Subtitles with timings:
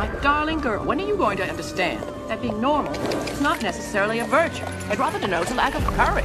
[0.00, 2.90] My darling girl, when are you going to understand that being normal
[3.28, 4.64] is not necessarily a virtue?
[4.90, 6.24] It rather denotes a lack of courage.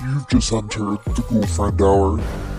[0.00, 2.49] You've just entered the girlfriend hour.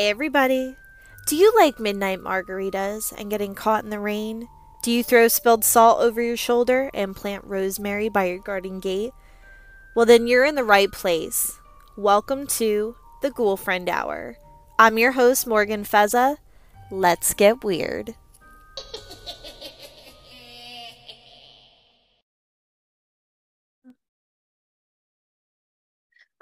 [0.00, 0.76] Hey everybody!
[1.26, 4.48] Do you like midnight margaritas and getting caught in the rain?
[4.82, 9.12] Do you throw spilled salt over your shoulder and plant rosemary by your garden gate?
[9.94, 11.58] Well, then you're in the right place.
[11.98, 14.38] Welcome to the Ghoul Friend Hour.
[14.78, 16.38] I'm your host, Morgan Feza.
[16.90, 18.14] Let's get weird.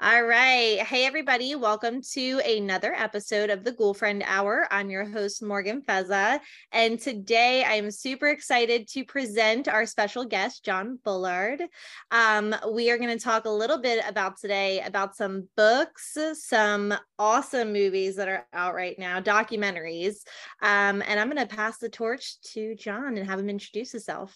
[0.01, 0.79] All right.
[0.79, 1.55] Hey, everybody.
[1.55, 4.65] Welcome to another episode of the Ghoul Friend Hour.
[4.71, 6.39] I'm your host, Morgan Fezza.
[6.71, 11.63] And today I'm super excited to present our special guest, John Bullard.
[12.11, 16.93] Um, we are going to talk a little bit about today about some books, some
[17.17, 20.19] awesome movies that are out right now, documentaries.
[20.61, 24.33] Um, and I'm going to pass the torch to John and have him introduce himself.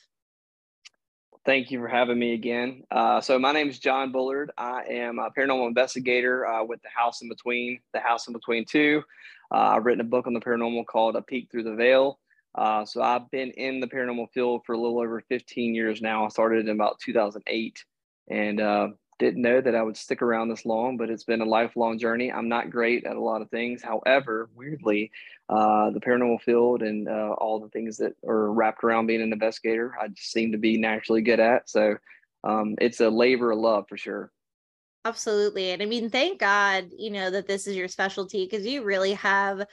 [1.45, 2.83] Thank you for having me again.
[2.89, 4.51] Uh, so my name is John Bullard.
[4.57, 8.63] I am a paranormal investigator uh, with the House in Between, the House in Between
[8.63, 9.03] Two.
[9.53, 12.17] Uh, I've written a book on the paranormal called A Peek Through the Veil.
[12.55, 16.23] Uh, so I've been in the paranormal field for a little over 15 years now.
[16.23, 17.85] I started in about 2008
[18.29, 18.87] and uh,
[19.19, 22.31] didn't know that I would stick around this long, but it's been a lifelong journey.
[22.31, 23.81] I'm not great at a lot of things.
[23.81, 25.11] However, weirdly,
[25.49, 29.33] uh, the paranormal field and uh, all the things that are wrapped around being an
[29.33, 31.69] investigator, I just seem to be naturally good at.
[31.69, 31.97] So
[32.43, 34.31] um, it's a labor of love for sure.
[35.05, 35.71] Absolutely.
[35.71, 39.13] And I mean, thank God, you know, that this is your specialty because you really
[39.13, 39.65] have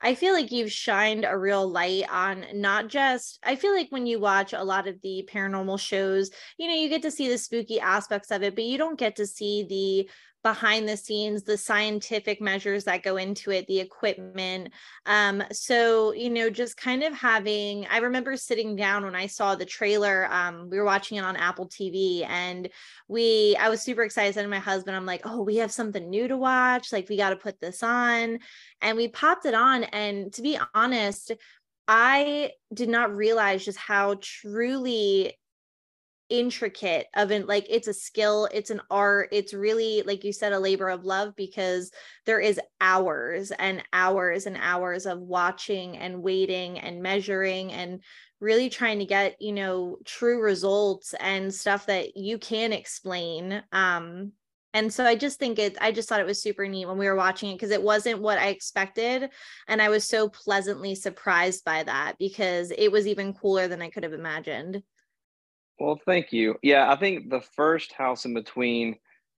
[0.00, 4.06] I feel like you've shined a real light on not just, I feel like when
[4.06, 7.38] you watch a lot of the paranormal shows, you know, you get to see the
[7.38, 10.10] spooky aspects of it, but you don't get to see the
[10.42, 14.72] behind the scenes the scientific measures that go into it the equipment.
[15.06, 19.54] Um so you know just kind of having i remember sitting down when i saw
[19.54, 22.68] the trailer um we were watching it on apple tv and
[23.08, 24.36] we i was super excited.
[24.36, 26.92] And my husband i'm like oh we have something new to watch.
[26.92, 28.38] Like we got to put this on.
[28.80, 31.32] And we popped it on and to be honest
[31.90, 35.37] I did not realize just how truly
[36.30, 40.52] intricate of it like it's a skill it's an art it's really like you said
[40.52, 41.90] a labor of love because
[42.26, 48.02] there is hours and hours and hours of watching and waiting and measuring and
[48.40, 54.32] really trying to get you know true results and stuff that you can explain um
[54.74, 57.06] and so i just think it i just thought it was super neat when we
[57.06, 59.30] were watching it because it wasn't what i expected
[59.66, 63.88] and i was so pleasantly surprised by that because it was even cooler than i
[63.88, 64.82] could have imagined
[65.78, 66.56] Well, thank you.
[66.62, 68.96] Yeah, I think the first House in Between,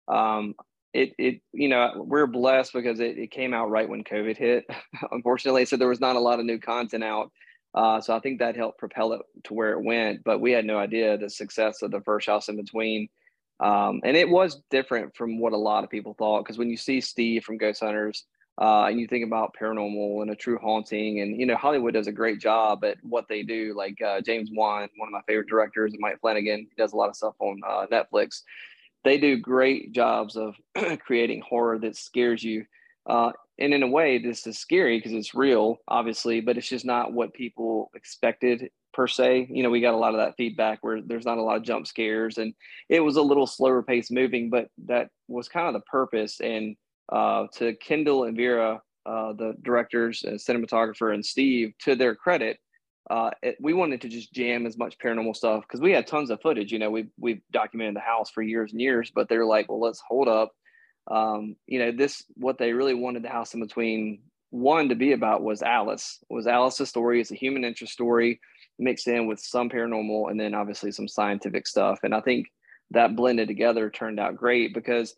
[0.07, 0.55] um,
[0.93, 4.65] it it you know we're blessed because it, it came out right when COVID hit,
[5.11, 5.65] unfortunately.
[5.65, 7.31] So there was not a lot of new content out.
[7.75, 10.23] Uh, so I think that helped propel it to where it went.
[10.23, 13.09] But we had no idea the success of the first House in Between,
[13.59, 16.43] um, and it was different from what a lot of people thought.
[16.43, 18.25] Because when you see Steve from Ghost Hunters,
[18.59, 22.07] uh, and you think about paranormal and a true haunting and you know hollywood does
[22.07, 23.73] a great job at what they do.
[23.75, 26.97] Like uh, james wan one of my favorite directors and mike flanagan he does a
[26.97, 28.41] lot of stuff on uh, netflix.
[29.05, 30.55] They do great jobs of
[30.99, 32.65] creating horror that scares you.
[33.05, 36.85] Uh, and in a way this is scary because it's real obviously but it's just
[36.85, 39.47] not what people expected per se.
[39.49, 41.63] You know we got a lot of that feedback where there's not a lot of
[41.63, 42.53] jump scares and
[42.89, 46.41] it was a little slower pace moving but that was kind of the purpose.
[46.41, 46.75] And
[47.11, 52.59] uh, to Kendall and Vera, uh, the directors and cinematographer, and Steve, to their credit,
[53.09, 56.29] uh, it, we wanted to just jam as much paranormal stuff because we had tons
[56.29, 56.71] of footage.
[56.71, 59.81] You know, we've we've documented the house for years and years, but they're like, well,
[59.81, 60.51] let's hold up.
[61.09, 64.19] Um, you know, this what they really wanted the house in between
[64.51, 66.19] one to be about was Alice.
[66.29, 67.19] Was Alice's story?
[67.19, 68.39] It's a human interest story
[68.77, 71.99] mixed in with some paranormal and then obviously some scientific stuff.
[72.03, 72.47] And I think
[72.91, 75.15] that blended together turned out great because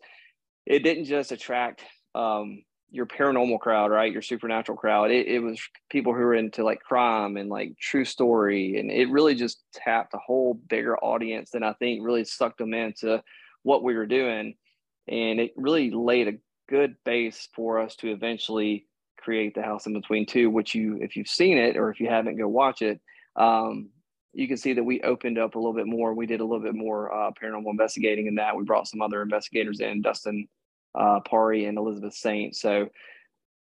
[0.66, 1.82] it didn't just attract
[2.14, 4.12] um, your paranormal crowd, right?
[4.12, 5.10] Your supernatural crowd.
[5.10, 5.60] It, it was
[5.90, 8.78] people who were into like crime and like true story.
[8.78, 12.74] And it really just tapped a whole bigger audience than I think really sucked them
[12.74, 13.22] into
[13.62, 14.54] what we were doing.
[15.08, 16.38] And it really laid a
[16.68, 18.86] good base for us to eventually
[19.18, 22.08] create the house in between two, which you, if you've seen it or if you
[22.08, 23.00] haven't, go watch it.
[23.36, 23.88] Um,
[24.34, 26.14] you can see that we opened up a little bit more.
[26.14, 28.56] We did a little bit more uh, paranormal investigating in that.
[28.56, 30.48] We brought some other investigators in, Dustin
[30.98, 32.56] uh, Pari and Elizabeth Saint.
[32.56, 32.88] So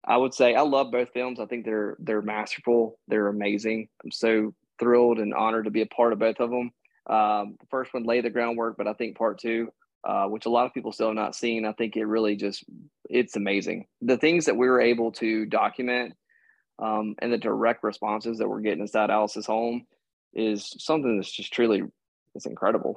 [0.04, 1.40] I would say I love both films.
[1.40, 2.98] I think they're they're masterful.
[3.08, 3.88] They're amazing.
[4.04, 6.70] I'm so thrilled and honored to be a part of both of them.
[7.08, 9.68] Um, the first one laid the groundwork, but I think part two,
[10.04, 12.64] uh, which a lot of people still have not seen, I think it really just
[13.08, 13.86] it's amazing.
[14.02, 16.14] The things that we were able to document
[16.78, 19.86] um, and the direct responses that we're getting inside Alice's home
[20.34, 21.82] is something that's just truly
[22.34, 22.96] it's incredible.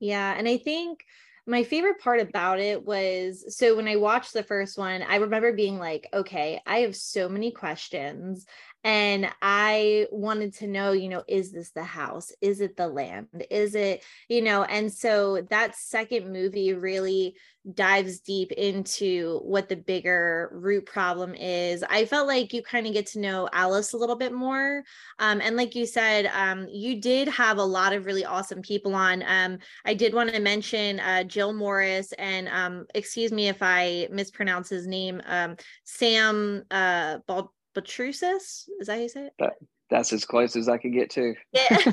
[0.00, 1.00] Yeah, and I think
[1.46, 5.52] my favorite part about it was so when I watched the first one, I remember
[5.52, 8.46] being like, okay, I have so many questions
[8.84, 12.32] and i wanted to know you know is this the house?
[12.40, 13.28] Is it the land?
[13.50, 17.36] Is it you know and so that second movie really
[17.74, 21.84] dives deep into what the bigger root problem is.
[21.88, 24.82] I felt like you kind of get to know alice a little bit more
[25.18, 28.94] um, and like you said um, you did have a lot of really awesome people
[28.94, 29.22] on.
[29.26, 34.08] Um, i did want to mention uh, jill morris and um, excuse me if i
[34.10, 38.68] mispronounce his name um, sam uh, Bald- Baltrusis.
[38.80, 39.32] Is that how you say it?
[39.38, 39.54] That,
[39.90, 41.34] that's as close as I could get to.
[41.52, 41.92] Yeah.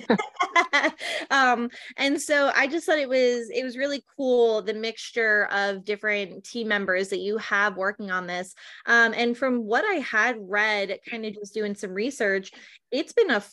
[1.31, 5.83] um, and so I just thought it was it was really cool the mixture of
[5.83, 8.53] different team members that you have working on this.
[8.85, 12.51] Um, and from what I had read, kind of just doing some research,
[12.91, 13.44] it's been a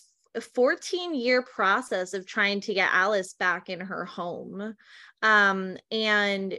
[0.40, 4.74] 14 year process of trying to get Alice back in her home.
[5.22, 6.58] Um, and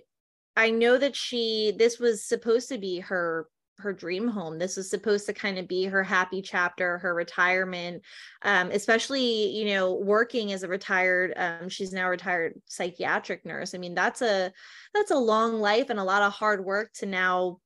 [0.56, 3.48] I know that she, this was supposed to be her
[3.80, 4.58] her dream home.
[4.58, 8.04] This was supposed to kind of be her happy chapter her retirement
[8.44, 13.76] um, especially you know working as a retired um, she's now retired psychiatric nurse.
[13.76, 14.52] I mean that's a
[14.94, 17.60] that's a long life and a lot of hard work to now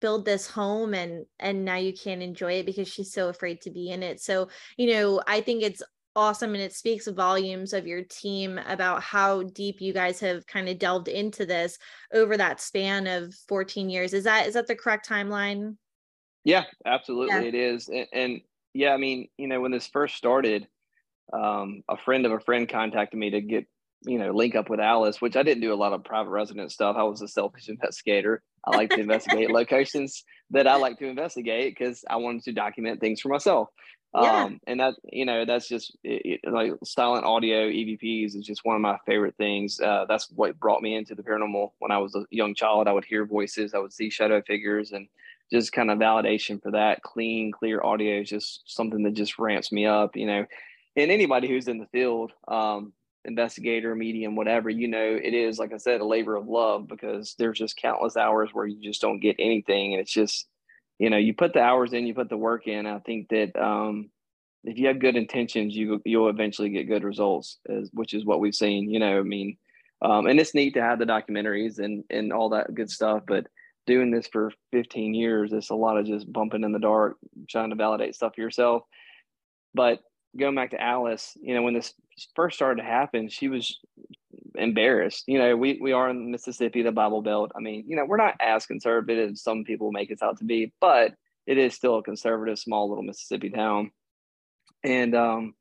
[0.00, 3.70] build this home and and now you can't enjoy it because she's so afraid to
[3.70, 4.20] be in it.
[4.20, 5.82] So you know i think it's
[6.16, 10.68] awesome and it speaks volumes of your team about how deep you guys have kind
[10.68, 11.78] of delved into this
[12.12, 14.12] over that span of 14 years.
[14.14, 15.76] Is that is that the correct timeline?
[16.44, 17.42] Yeah absolutely yeah.
[17.42, 18.40] it is and, and,
[18.72, 20.68] yeah i mean you know when this first started
[21.32, 23.66] um, a friend of a friend contacted me to get
[24.04, 26.70] you know link up with alice which i didn't do a lot of private resident
[26.70, 28.42] stuff i was a selfish investigator.
[28.64, 33.00] I like to investigate locations that i like to investigate because i wanted to document
[33.00, 33.70] things for myself
[34.14, 34.44] yeah.
[34.44, 38.64] Um, and that, you know, that's just it, it, like silent audio EVPs is just
[38.64, 39.80] one of my favorite things.
[39.80, 42.88] Uh, that's what brought me into the paranormal when I was a young child.
[42.88, 45.08] I would hear voices, I would see shadow figures, and
[45.52, 47.02] just kind of validation for that.
[47.02, 50.46] Clean, clear audio is just something that just ramps me up, you know.
[50.96, 52.92] And anybody who's in the field, um,
[53.26, 57.34] investigator, medium, whatever, you know, it is, like I said, a labor of love because
[57.38, 59.92] there's just countless hours where you just don't get anything.
[59.92, 60.46] And it's just,
[60.98, 62.86] you know, you put the hours in, you put the work in.
[62.86, 64.10] I think that um,
[64.64, 68.40] if you have good intentions, you you'll eventually get good results, as, which is what
[68.40, 68.90] we've seen.
[68.90, 69.56] You know, I mean,
[70.02, 73.46] um, and it's neat to have the documentaries and and all that good stuff, but
[73.86, 77.16] doing this for 15 years, it's a lot of just bumping in the dark,
[77.48, 78.82] trying to validate stuff for yourself.
[79.74, 80.00] But
[80.36, 81.94] going back to Alice, you know, when this
[82.34, 83.78] first started to happen, she was
[84.58, 85.24] embarrassed.
[85.26, 87.52] You know, we we are in Mississippi, the Bible Belt.
[87.56, 90.44] I mean, you know, we're not as conservative as some people make us out to
[90.44, 91.14] be, but
[91.46, 93.90] it is still a conservative, small little Mississippi town.
[94.82, 95.54] And um,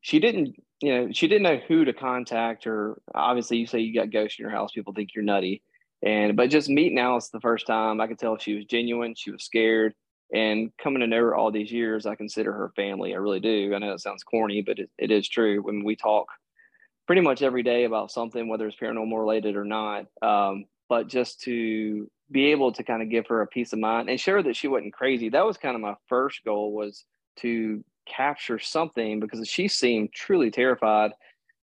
[0.00, 2.66] she didn't, you know, she didn't know who to contact.
[2.66, 5.62] Or obviously, you say you got ghosts in your house, people think you're nutty.
[6.04, 9.14] And but just meeting Alice the first time, I could tell she was genuine.
[9.16, 9.94] She was scared.
[10.34, 13.12] And coming to know her all these years, I consider her family.
[13.12, 13.74] I really do.
[13.74, 15.60] I know it sounds corny, but it, it is true.
[15.62, 16.26] When we talk
[17.06, 20.06] pretty much every day about something, whether it's paranormal related or not.
[20.22, 24.08] Um, but just to be able to kind of give her a peace of mind
[24.08, 25.28] and show her that she wasn't crazy.
[25.28, 27.04] That was kind of my first goal was
[27.36, 31.12] to capture something because she seemed truly terrified.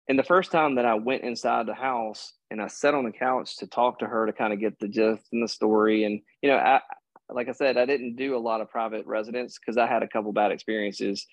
[0.09, 3.13] And the first time that I went inside the house and I sat on the
[3.13, 6.21] couch to talk to her to kind of get the gist and the story, and
[6.43, 6.81] you know, I,
[7.31, 10.09] like I said, I didn't do a lot of private residence because I had a
[10.09, 11.27] couple bad experiences.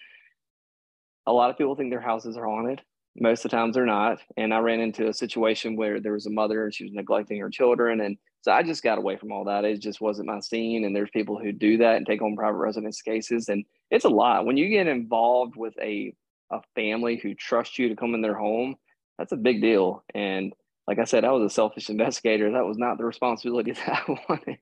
[1.26, 2.82] A lot of people think their houses are haunted
[3.18, 4.20] most of the times they're not.
[4.38, 7.40] And I ran into a situation where there was a mother and she was neglecting
[7.40, 8.02] her children.
[8.02, 9.66] And so I just got away from all that.
[9.66, 10.84] It just wasn't my scene.
[10.84, 13.50] And there's people who do that and take on private residence cases.
[13.50, 14.46] And it's a lot.
[14.46, 16.14] When you get involved with a,
[16.52, 18.76] a family who trusts you to come in their home,
[19.18, 20.04] that's a big deal.
[20.14, 20.54] And
[20.88, 22.52] like I said, I was a selfish investigator.
[22.52, 24.58] That was not the responsibility that I wanted.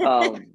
[0.00, 0.46] um,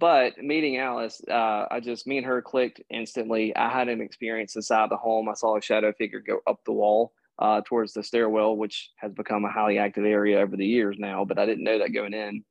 [0.00, 3.54] but meeting Alice, uh, I just me and her clicked instantly.
[3.56, 5.28] I had an experience inside the home.
[5.28, 9.12] I saw a shadow figure go up the wall uh, towards the stairwell, which has
[9.12, 11.24] become a highly active area over the years now.
[11.24, 12.44] But I didn't know that going in.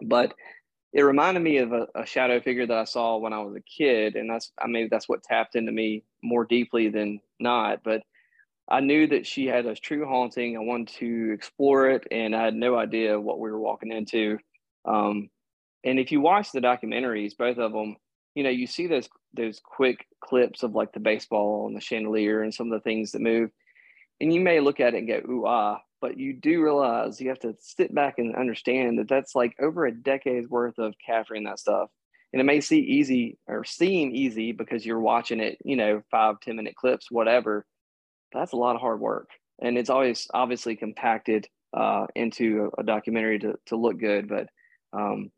[0.00, 0.34] But
[0.92, 3.62] it reminded me of a, a shadow figure that I saw when I was a
[3.62, 7.80] kid, and that's I mean that's what tapped into me more deeply than not.
[7.82, 8.02] But
[8.68, 10.56] I knew that she had a true haunting.
[10.56, 14.38] I wanted to explore it, and I had no idea what we were walking into.
[14.84, 15.28] Um,
[15.84, 17.96] and if you watch the documentaries, both of them,
[18.34, 22.42] you know, you see those those quick clips of like the baseball and the chandelier
[22.42, 23.50] and some of the things that move,
[24.20, 27.28] and you may look at it and go, "Ooh ah," but you do realize you
[27.28, 31.44] have to sit back and understand that that's like over a decade's worth of capturing
[31.44, 31.90] that stuff.
[32.32, 36.40] And it may seem easy or seem easy because you're watching it, you know, five
[36.40, 37.66] ten minute clips, whatever.
[38.32, 39.28] That's a lot of hard work,
[39.60, 44.28] and it's always obviously compacted uh, into a, a, documentary to to look good.
[44.28, 44.48] But
[44.94, 45.30] um,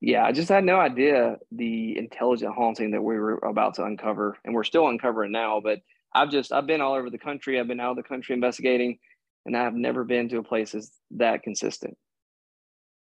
[0.00, 4.38] yeah, I just had no idea the intelligent haunting that we were about to uncover,
[4.44, 5.60] and we're still uncovering now.
[5.60, 5.80] But
[6.14, 7.60] I've just I've been all over the country.
[7.60, 8.98] I've been out of the country investigating,
[9.44, 11.96] and I've never been to a place that's that consistent.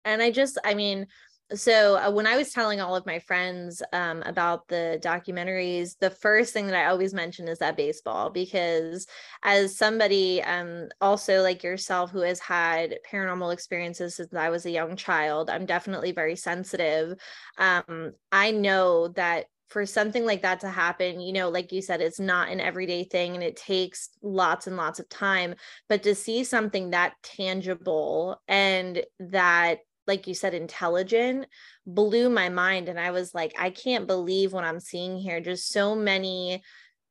[0.06, 1.08] And I just, I mean,
[1.54, 6.10] so uh, when I was telling all of my friends um, about the documentaries, the
[6.10, 9.06] first thing that I always mention is that baseball because
[9.44, 14.72] as somebody um, also like yourself who has had paranormal experiences since I was a
[14.72, 17.20] young child, I'm definitely very sensitive.
[17.60, 22.02] Um, I know that for something like that to happen, you know, like you said,
[22.02, 25.56] it's not an everyday thing and it takes lots and lots of time.
[25.90, 31.48] But to see something that tangible and that like you said intelligent
[31.86, 32.90] blew my mind.
[32.90, 35.40] And i was like i can't believe what i'm seeing here.
[35.42, 36.64] Just so many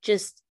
[0.03, 0.43] just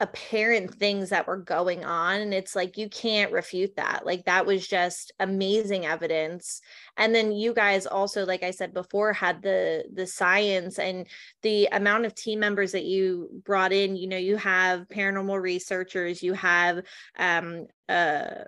[0.00, 2.20] apparent things that were going on.
[2.20, 4.06] And it's like you can't refute that.
[4.06, 6.60] Like that was just amazing evidence.
[6.96, 11.06] And then you guys also like i said before had the the science and
[11.42, 13.96] the amount of team members that you brought in.
[13.96, 16.84] You know you have paranormal researchers you have
[17.18, 18.44] um uh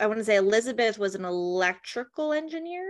[0.00, 2.84] I want to say Elizabeth was an electrical engineer.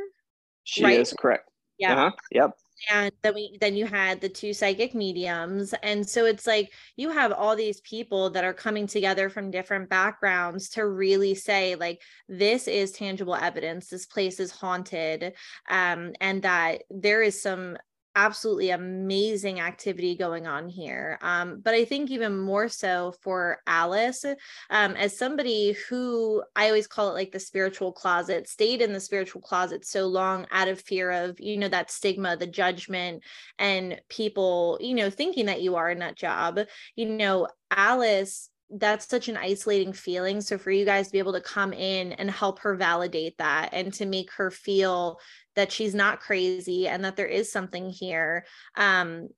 [0.65, 1.01] She right?
[1.01, 1.51] is correct.
[1.79, 1.93] Yeah.
[1.93, 2.11] Uh-huh.
[2.31, 2.51] Yep.
[2.91, 5.73] And then we then you had the two psychic mediums.
[5.83, 9.89] And so it's like you have all these people that are coming together from different
[9.89, 15.35] backgrounds to really say, like, this is tangible evidence, this place is haunted.
[15.69, 17.77] Um, and that there is some
[18.15, 21.19] absolutely amazing activity going on here.
[21.23, 24.25] Um, but I think even more so for Alice,
[24.71, 29.01] um, as somebody who I always call it like the spiritual closet, stayed in the
[29.01, 33.23] spiritual closet so long out of fear of, you know, that stigma, the judgment,
[33.59, 36.61] and people, you know, thinking that you are in that job.
[36.97, 40.41] You know, Alice that's such an isolating feeling.
[40.41, 43.71] So for you guys to be able to come in and help her validate that
[43.73, 45.21] and to make her feel
[45.55, 48.45] that she's not crazy and that there is something here
[48.77, 49.29] um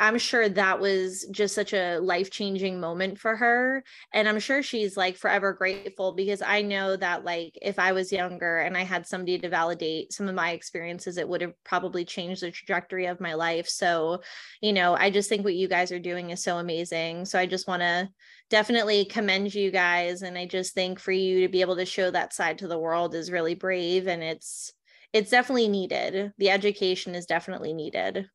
[0.00, 3.82] I'm sure that was just such a life changing moment for her.
[4.12, 8.12] And I'm sure she's like forever grateful because I know that, like, if I was
[8.12, 12.04] younger and I had somebody to validate some of my experiences, it would have probably
[12.04, 13.68] changed the trajectory of my life.
[13.68, 14.22] So,
[14.60, 17.24] you know, I just think what you guys are doing is so amazing.
[17.24, 18.08] So I just want to
[18.50, 20.22] definitely commend you guys.
[20.22, 22.78] And I just think for you to be able to show that side to the
[22.78, 24.72] world is really brave and it's,
[25.12, 26.32] it's definitely needed.
[26.38, 28.28] The education is definitely needed.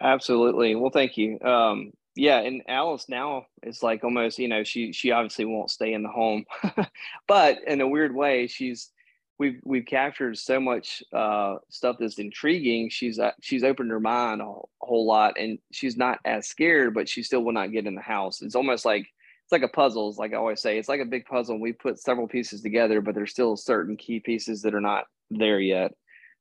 [0.00, 0.74] Absolutely.
[0.74, 1.40] Well, thank you.
[1.40, 5.92] Um, yeah, and Alice now is like almost, you know, she she obviously won't stay
[5.92, 6.44] in the home,
[7.28, 8.90] but in a weird way, she's
[9.38, 12.88] we've we've captured so much uh, stuff that's intriguing.
[12.88, 16.94] She's uh, she's opened her mind a, a whole lot, and she's not as scared,
[16.94, 18.42] but she still will not get in the house.
[18.42, 19.06] It's almost like
[19.46, 20.08] it's like a puzzle.
[20.08, 21.60] It's like I always say, it's like a big puzzle.
[21.60, 25.60] We put several pieces together, but there's still certain key pieces that are not there
[25.60, 25.92] yet.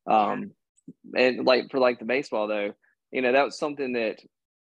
[0.08, 0.54] Um,
[1.16, 2.74] and like for like the baseball though,
[3.12, 4.22] you know, that was something that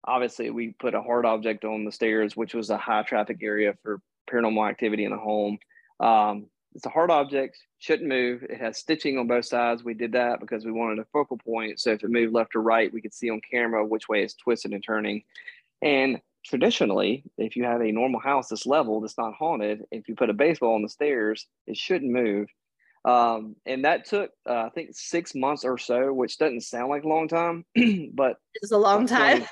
[0.03, 3.75] obviously we put a hard object on the stairs, which was a high traffic area
[3.81, 5.57] for paranormal activity in the home.
[6.01, 8.43] Um, it's a hard object, shouldn't move.
[8.43, 9.85] It has stitching on both sides.
[9.85, 11.79] We did that because we wanted a focal point.
[11.79, 14.33] So if it moved left or right, we could see on camera which way it's
[14.33, 15.23] twisted and turning.
[15.81, 20.15] And traditionally, if you have a normal house that's level that's not haunted, if you
[20.15, 22.47] put a baseball on the stairs, it shouldn't move.
[23.05, 27.03] Um, and that took, uh, I think, six months or so, which doesn't sound like
[27.03, 27.63] a long time,
[28.13, 29.45] but it's a long time.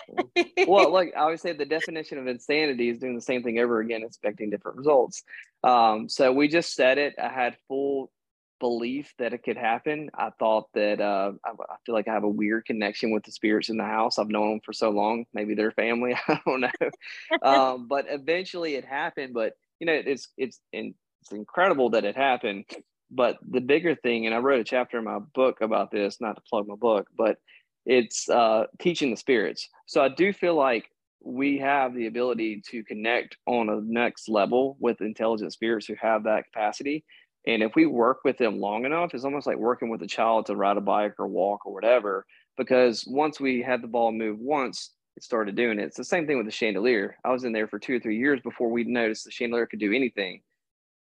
[0.68, 3.80] well, like I always say, the definition of insanity is doing the same thing over
[3.80, 5.24] again, expecting different results.
[5.64, 7.16] Um, so we just said it.
[7.22, 8.12] I had full
[8.60, 10.10] belief that it could happen.
[10.14, 13.32] I thought that uh, I, I, feel like I have a weird connection with the
[13.32, 14.18] spirits in the house.
[14.18, 15.26] I've known them for so long.
[15.34, 16.16] Maybe they're family.
[16.28, 16.70] I don't know.
[17.44, 19.34] um, but eventually, it happened.
[19.34, 22.66] But you know, it's it's it's incredible that it happened
[23.12, 26.36] but the bigger thing, and I wrote a chapter in my book about this, not
[26.36, 27.38] to plug my book, but
[27.86, 29.70] it's uh, teaching the spirits.
[29.86, 30.90] So I do feel like
[31.24, 36.24] we have the ability to connect on a next level with intelligent spirits who have
[36.24, 37.04] that capacity.
[37.48, 40.48] And if we work with them long enough, it's almost like working with a child
[40.48, 42.26] to ride a bike or walk or whatever.
[42.58, 45.84] Because once we had the ball move once, it started doing it.
[45.84, 47.18] It's the same thing with the chandelier.
[47.24, 49.80] I was in there for two or three years before we noticed the chandelier could
[49.80, 50.42] do anything.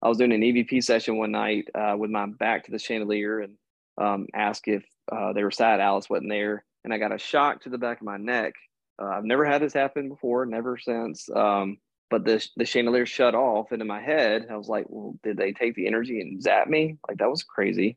[0.03, 3.41] I was doing an EVP session one night uh, with my back to the chandelier,
[3.41, 3.55] and
[3.97, 7.63] um, ask if uh, they were sad Alice wasn't there, and I got a shock
[7.63, 8.53] to the back of my neck.
[9.01, 11.29] Uh, I've never had this happen before, never since.
[11.35, 11.79] Um,
[12.11, 15.37] but the the chandelier shut off, and in my head, I was like, "Well, did
[15.37, 16.99] they take the energy and zap me?
[17.09, 17.97] Like that was crazy."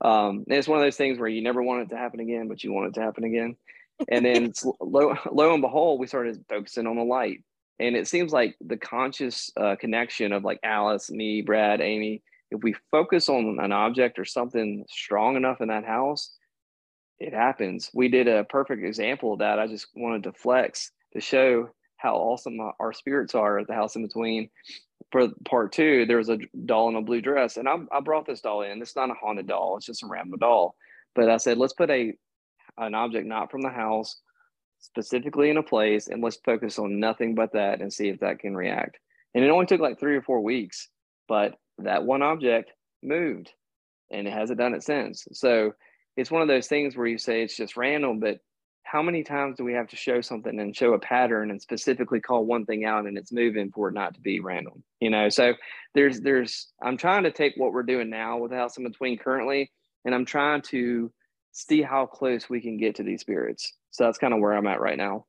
[0.00, 2.48] Um, and it's one of those things where you never want it to happen again,
[2.48, 3.56] but you want it to happen again.
[4.08, 7.44] And then lo, lo and behold, we started focusing on the light,
[7.78, 12.22] and it seems like the conscious uh, connection of like Alice, me, Brad, Amy.
[12.50, 16.34] If we focus on an object or something strong enough in that house,
[17.18, 17.90] it happens.
[17.94, 19.58] We did a perfect example of that.
[19.58, 21.70] I just wanted to flex to show
[22.02, 24.50] how awesome our spirits are at the house in between.
[25.10, 28.26] For part two, there was a doll in a blue dress, and I, I brought
[28.26, 28.82] this doll in.
[28.82, 30.74] It's not a haunted doll; it's just a random doll.
[31.14, 32.14] But I said, let's put a
[32.78, 34.16] an object not from the house
[34.80, 38.40] specifically in a place, and let's focus on nothing but that and see if that
[38.40, 38.98] can react.
[39.34, 40.88] And it only took like three or four weeks,
[41.28, 43.50] but that one object moved,
[44.10, 45.26] and it hasn't done it since.
[45.32, 45.74] So
[46.16, 48.40] it's one of those things where you say it's just random, but
[48.84, 52.20] how many times do we have to show something and show a pattern and specifically
[52.20, 55.28] call one thing out and it's moving for it not to be random you know?
[55.28, 55.54] So
[55.94, 59.70] there's there's i'm trying to take what we're doing now with house in between currently
[60.04, 61.12] and i'm trying to
[61.52, 63.76] see how close we can get to these spirits.
[63.90, 65.26] So that's kind of where i'm at right now.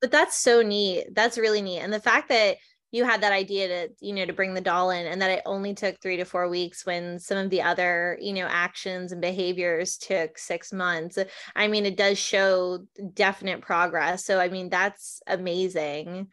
[0.00, 1.06] But that's so neat.
[1.14, 1.80] That's really neat.
[1.80, 2.56] And the fact that
[2.92, 5.42] you had that idea to you know to bring the doll in and that it
[5.44, 9.20] only took three to four weeks when some of the other you know actions and
[9.20, 11.18] behaviors took six months.
[11.56, 14.24] I mean it does show definite progress.
[14.24, 16.28] So i mean that's amazing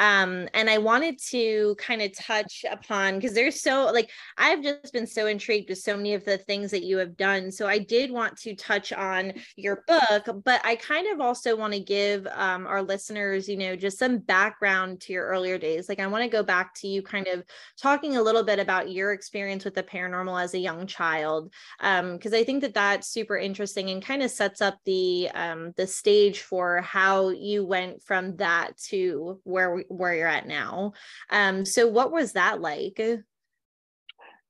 [0.00, 4.94] um, and I wanted to kind of touch upon because there's so like I've just
[4.94, 7.52] been so intrigued with so many of the things that you have done.
[7.52, 11.74] So I did want to touch on your book, but I kind of also want
[11.74, 15.86] to give um, our listeners, you know, just some background to your earlier days.
[15.86, 17.44] Like I want to go back to you kind of
[17.78, 22.32] talking a little bit about your experience with the paranormal as a young child, because
[22.32, 25.86] um, I think that that's super interesting and kind of sets up the um, the
[25.86, 30.92] stage for how you went from that to where we where you're at now.
[31.30, 33.00] Um, so what was that like?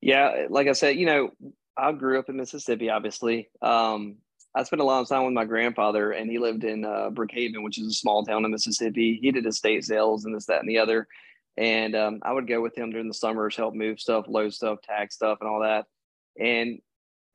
[0.00, 1.30] Yeah, like I said, you know,
[1.76, 3.48] I grew up in Mississippi, obviously.
[3.62, 4.16] Um,
[4.54, 7.62] I spent a lot of time with my grandfather, and he lived in uh, Brookhaven,
[7.62, 9.18] which is a small town in Mississippi.
[9.20, 11.06] He did estate sales and this, that, and the other.
[11.56, 14.80] And um, I would go with him during the summers, help move stuff, load stuff,
[14.82, 15.86] tag stuff, and all that.
[16.38, 16.80] And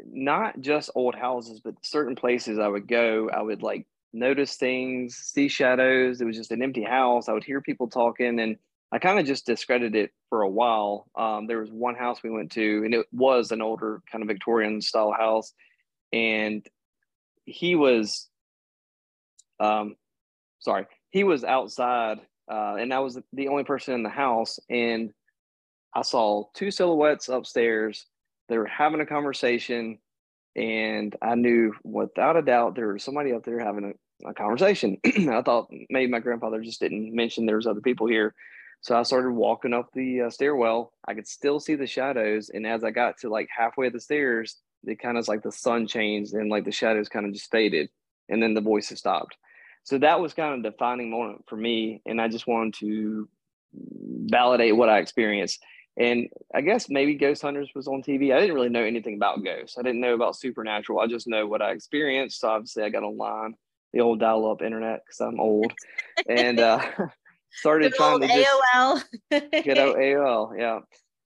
[0.03, 5.15] not just old houses, but certain places I would go, I would like notice things,
[5.15, 6.21] see shadows.
[6.21, 7.27] It was just an empty house.
[7.27, 8.57] I would hear people talking, and
[8.91, 11.07] I kind of just discredited it for a while.
[11.15, 14.27] Um, there was one house we went to, and it was an older kind of
[14.27, 15.53] Victorian style house,
[16.13, 16.65] and
[17.45, 18.29] he was,
[19.59, 19.95] um,
[20.59, 25.11] sorry, he was outside, uh, and I was the only person in the house, and
[25.93, 28.05] I saw two silhouettes upstairs.
[28.47, 29.99] They were having a conversation
[30.55, 34.97] and I knew without a doubt there was somebody up there having a conversation.
[35.05, 38.33] I thought maybe my grandfather just didn't mention there was other people here.
[38.81, 40.93] So I started walking up the uh, stairwell.
[41.07, 43.99] I could still see the shadows, and as I got to like halfway of the
[43.99, 47.49] stairs, it kind of like the sun changed and like the shadows kind of just
[47.49, 47.89] faded,
[48.29, 49.35] and then the voices stopped.
[49.83, 53.27] So that was kind of a defining moment for me, and I just wanted to
[53.73, 55.63] validate what I experienced.
[55.97, 58.35] And I guess maybe Ghost Hunters was on TV.
[58.35, 59.77] I didn't really know anything about ghosts.
[59.77, 60.99] I didn't know about supernatural.
[60.99, 62.41] I just know what I experienced.
[62.41, 63.55] So obviously, I got online
[63.95, 65.73] the old dial-up internet because I'm old,
[66.29, 66.85] and uh,
[67.49, 69.03] started Good trying to AOL.
[69.63, 70.59] get out AOL.
[70.59, 70.79] Yeah,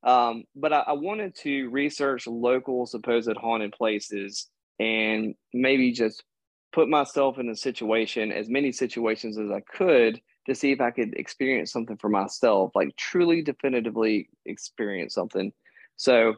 [0.04, 4.48] um, but I, I wanted to research local supposed haunted places
[4.80, 6.24] and maybe just
[6.72, 10.92] put myself in a situation, as many situations as I could, to see if I
[10.92, 15.52] could experience something for myself, like truly definitively experience something.
[15.98, 16.36] So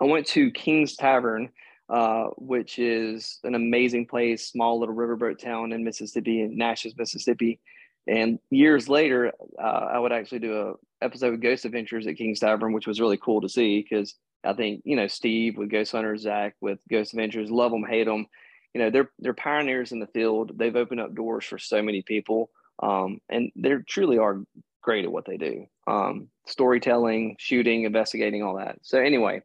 [0.00, 1.50] I went to King's Tavern
[1.88, 7.60] uh, which is an amazing place, small little riverboat town in Mississippi, in Natchez, Mississippi.
[8.06, 12.40] And years later, uh, I would actually do a episode of Ghost Adventures at King's
[12.40, 14.14] Tavern, which was really cool to see because
[14.44, 18.06] I think you know Steve with Ghost Hunters, Zach with Ghost Adventures, love them, hate
[18.06, 18.26] them.
[18.74, 20.52] You know they're they're pioneers in the field.
[20.56, 22.50] They've opened up doors for so many people,
[22.82, 24.42] um, and they truly are
[24.82, 25.66] great at what they do.
[25.86, 28.78] Um, storytelling, shooting, investigating, all that.
[28.82, 29.42] So anyway,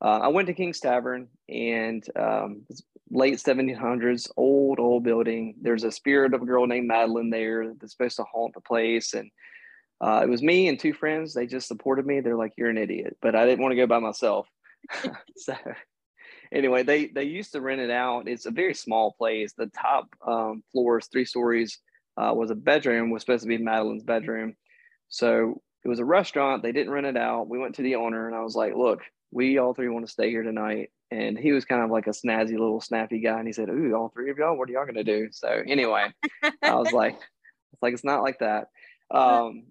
[0.00, 2.62] uh, I went to King's Tavern and um,
[3.10, 5.56] late 1700s, old, old building.
[5.60, 9.14] There's a spirit of a girl named Madeline there that's supposed to haunt the place.
[9.14, 9.30] And
[10.00, 11.34] uh, it was me and two friends.
[11.34, 12.20] They just supported me.
[12.20, 13.16] They're like, you're an idiot.
[13.20, 14.46] But I didn't want to go by myself.
[15.36, 15.54] so
[16.52, 18.28] anyway, they, they used to rent it out.
[18.28, 19.52] It's a very small place.
[19.56, 21.78] The top um, floors, three stories,
[22.16, 24.54] uh, was a bedroom, was supposed to be Madeline's bedroom.
[25.08, 26.62] So it was a restaurant.
[26.62, 27.48] They didn't rent it out.
[27.48, 30.12] We went to the owner and I was like, look, we all three want to
[30.12, 30.90] stay here tonight.
[31.10, 33.94] and he was kind of like a snazzy little snappy guy, and he said, "Ooh,
[33.94, 36.12] all three of y'all, what are y'all gonna do?" So anyway,
[36.62, 37.14] I was like,
[37.72, 38.68] "It's like it's not like that."
[39.10, 39.64] Um,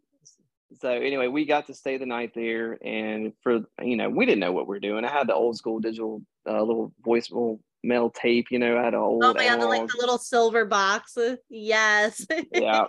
[0.82, 4.40] so anyway, we got to stay the night there, and for you know, we didn't
[4.40, 5.06] know what we are doing.
[5.06, 8.94] I had the old school digital uh, little voicemail mail tape, you know, I had
[8.94, 9.24] an old.
[9.24, 11.18] Oh my god, like the little silver box.
[11.50, 12.26] Yes.
[12.54, 12.86] yeah,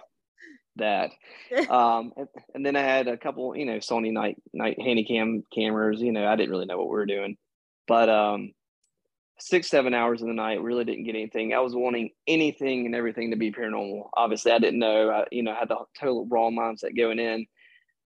[0.79, 1.11] that.
[1.71, 5.45] Um, and, and, then I had a couple, you know, Sony night night handy cam
[5.55, 6.01] cameras.
[6.01, 7.37] You know, I didn't really know what we were doing,
[7.87, 8.53] but um,
[9.39, 11.55] six seven hours of the night really didn't get anything.
[11.55, 14.11] I was wanting anything and everything to be paranormal.
[14.15, 15.11] Obviously, I didn't know.
[15.11, 17.47] I, you know, I had the total raw mindset going in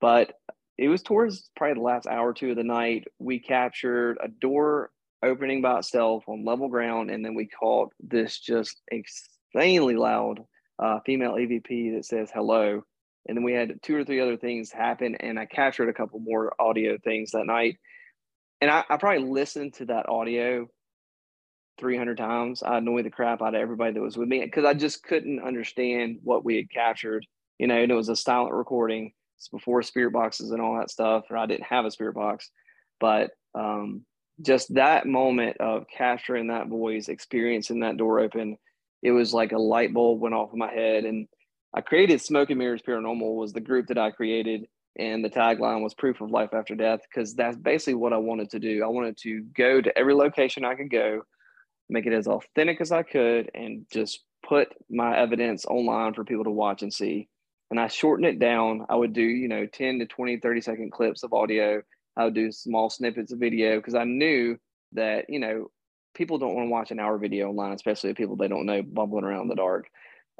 [0.01, 0.34] but
[0.77, 3.07] it was towards probably the last hour or two of the night.
[3.19, 4.89] We captured a door
[5.23, 10.39] opening by itself on level ground, and then we caught this just insanely loud
[10.81, 12.83] uh, female EVP that says hello.
[13.27, 16.19] And then we had two or three other things happen, and I captured a couple
[16.19, 17.77] more audio things that night.
[18.59, 20.67] And I, I probably listened to that audio
[21.79, 22.63] 300 times.
[22.63, 25.41] I annoyed the crap out of everybody that was with me because I just couldn't
[25.41, 27.25] understand what we had captured.
[27.59, 30.89] You know, and it was a silent recording It's before spirit boxes and all that
[30.89, 32.49] stuff, or I didn't have a spirit box.
[32.99, 34.03] But um,
[34.41, 38.57] just that moment of capturing that voice, experiencing that door open,
[39.01, 41.05] it was like a light bulb went off in my head.
[41.05, 41.27] And
[41.73, 44.65] I created Smoke and Mirrors Paranormal was the group that I created.
[44.97, 48.49] And the tagline was proof of life after death, because that's basically what I wanted
[48.51, 48.83] to do.
[48.83, 51.21] I wanted to go to every location I could go,
[51.89, 56.43] make it as authentic as I could, and just put my evidence online for people
[56.43, 57.29] to watch and see
[57.71, 58.85] and I shortened it down.
[58.89, 61.81] I would do, you know, 10 to 20, 30 second clips of audio.
[62.17, 64.57] I would do small snippets of video because I knew
[64.91, 65.71] that, you know,
[66.13, 69.24] people don't want to watch an hour video online, especially people they don't know bumbling
[69.24, 69.88] around in the dark.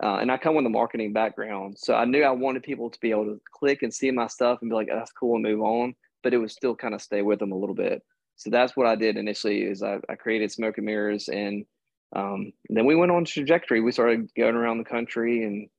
[0.02, 1.76] Uh, and I come with a marketing background.
[1.78, 4.60] So I knew I wanted people to be able to click and see my stuff
[4.62, 5.94] and be like, oh, that's cool and move on.
[6.24, 8.02] But it would still kind of stay with them a little bit.
[8.36, 11.66] So that's what I did initially is I, I created Smoke and Mirrors and
[12.14, 13.82] um, then we went on trajectory.
[13.82, 15.70] We started going around the country and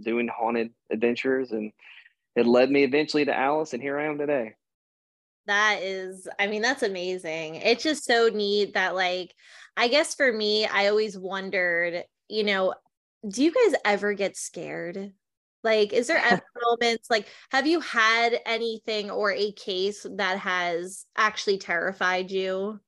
[0.00, 1.72] doing haunted adventures and
[2.36, 4.54] it led me eventually to Alice and here I am today.
[5.46, 7.56] That is, I mean, that's amazing.
[7.56, 9.34] It's just so neat that, like,
[9.76, 12.74] I guess for me, I always wondered, you know,
[13.28, 15.12] do you guys ever get scared?
[15.62, 16.42] Like, is there ever
[16.80, 22.80] moments like, have you had anything or a case that has actually terrified you?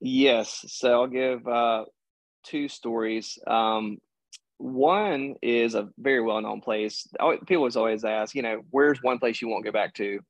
[0.00, 0.64] Yes.
[0.68, 1.84] So I'll give uh,
[2.44, 3.38] two stories.
[3.46, 3.98] Um,
[4.58, 7.06] one is a very well known place.
[7.46, 10.20] People always always ask, you know, where's one place you won't go back to?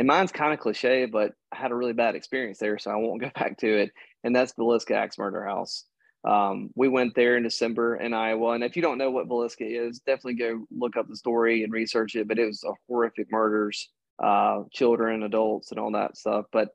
[0.00, 2.96] And mine's kind of cliche, but I had a really bad experience there, so I
[2.96, 3.90] won't go back to it.
[4.24, 5.84] And that's Villisca Axe Murder House.
[6.26, 8.52] Um, we went there in December in Iowa.
[8.52, 11.72] And if you don't know what Villisca is, definitely go look up the story and
[11.72, 12.28] research it.
[12.28, 13.90] But it was a horrific murders,
[14.22, 16.46] uh, children, adults, and all that stuff.
[16.50, 16.70] But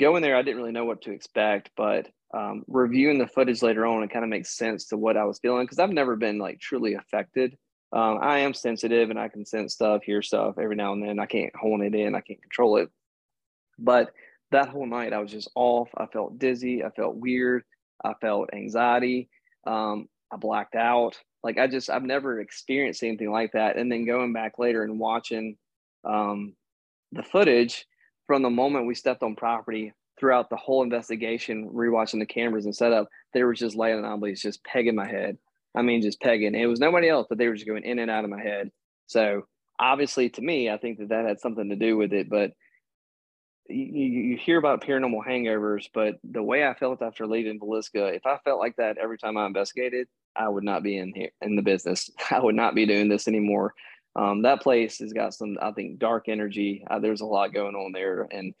[0.00, 1.70] going there, I didn't really know what to expect.
[1.76, 5.24] But um, reviewing the footage later on, it kind of makes sense to what I
[5.24, 7.58] was feeling because I've never been like truly affected.
[7.92, 11.18] Um, I am sensitive and I can sense stuff, hear stuff every now and then.
[11.18, 12.90] I can't hold it in, I can't control it.
[13.78, 14.12] But
[14.50, 15.88] that whole night, I was just off.
[15.96, 16.84] I felt dizzy.
[16.84, 17.64] I felt weird.
[18.04, 19.28] I felt anxiety.
[19.66, 21.16] Um, I blacked out.
[21.42, 23.76] Like I just, I've never experienced anything like that.
[23.76, 25.56] And then going back later and watching
[26.04, 26.54] um,
[27.12, 27.86] the footage
[28.26, 32.74] from the moment we stepped on property throughout the whole investigation, rewatching the cameras and
[32.74, 35.38] setup, there was just light anomalies just pegging my head.
[35.74, 36.54] I mean, just pegging.
[36.54, 38.70] It was nobody else, but they were just going in and out of my head.
[39.06, 39.46] So
[39.78, 42.28] obviously, to me, I think that that had something to do with it.
[42.28, 42.52] But
[43.68, 48.26] you, you hear about paranormal hangovers, but the way I felt after leaving Villisca, if
[48.26, 51.56] I felt like that every time I investigated, I would not be in here in
[51.56, 52.10] the business.
[52.30, 53.74] I would not be doing this anymore.
[54.16, 56.84] Um, that place has got some, I think, dark energy.
[56.90, 58.54] Uh, there's a lot going on there, and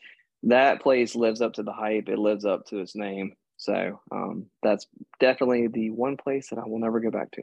[0.44, 2.08] that place lives up to the hype.
[2.08, 3.32] It lives up to its name.
[3.58, 4.86] So um, that's
[5.20, 7.42] definitely the one place that I will never go back to.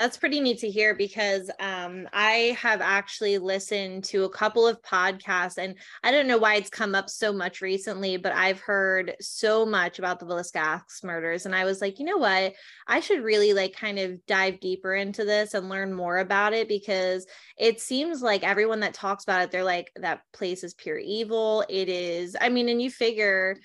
[0.00, 4.80] That's pretty neat to hear because um, I have actually listened to a couple of
[4.80, 9.14] podcasts, and I don't know why it's come up so much recently, but I've heard
[9.20, 12.54] so much about the Axe murders, and I was like, you know what,
[12.86, 16.66] I should really like kind of dive deeper into this and learn more about it
[16.66, 17.26] because
[17.58, 21.62] it seems like everyone that talks about it, they're like that place is pure evil.
[21.68, 23.58] It is, I mean, and you figure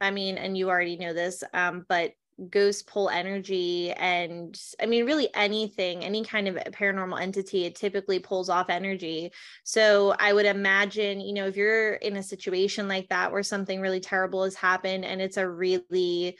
[0.00, 2.12] I mean, and you already know this, um, but
[2.50, 8.18] ghost pull energy and i mean really anything any kind of paranormal entity it typically
[8.18, 9.30] pulls off energy.
[9.62, 13.80] So i would imagine you know if you're in a situation like that where something
[13.80, 16.36] really terrible has happened and it's a really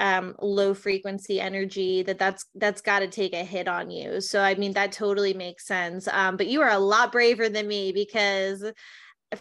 [0.00, 4.20] um, low frequency energy that that's that's got to take a hit on you.
[4.20, 6.08] So i mean that totally makes sense.
[6.08, 8.64] Um, but you are a lot braver than me because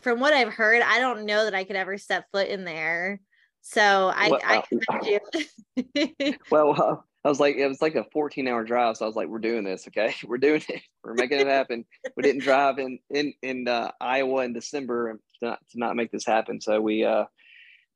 [0.02, 3.22] from what i've heard i don't know that i could ever step foot in there
[3.62, 5.20] So I, Well, I uh, commend
[6.06, 6.34] you.
[6.52, 8.98] Well, uh, I was like, it was like a 14 hour drive.
[8.98, 9.88] So I was like, we're doing this.
[9.88, 10.15] Okay.
[10.26, 10.82] We're doing it.
[11.04, 11.86] We're making it happen.
[12.15, 16.12] we didn't drive in, in, in uh, Iowa in December to not, to not make
[16.12, 16.62] this happen.
[16.62, 17.26] So we, uh,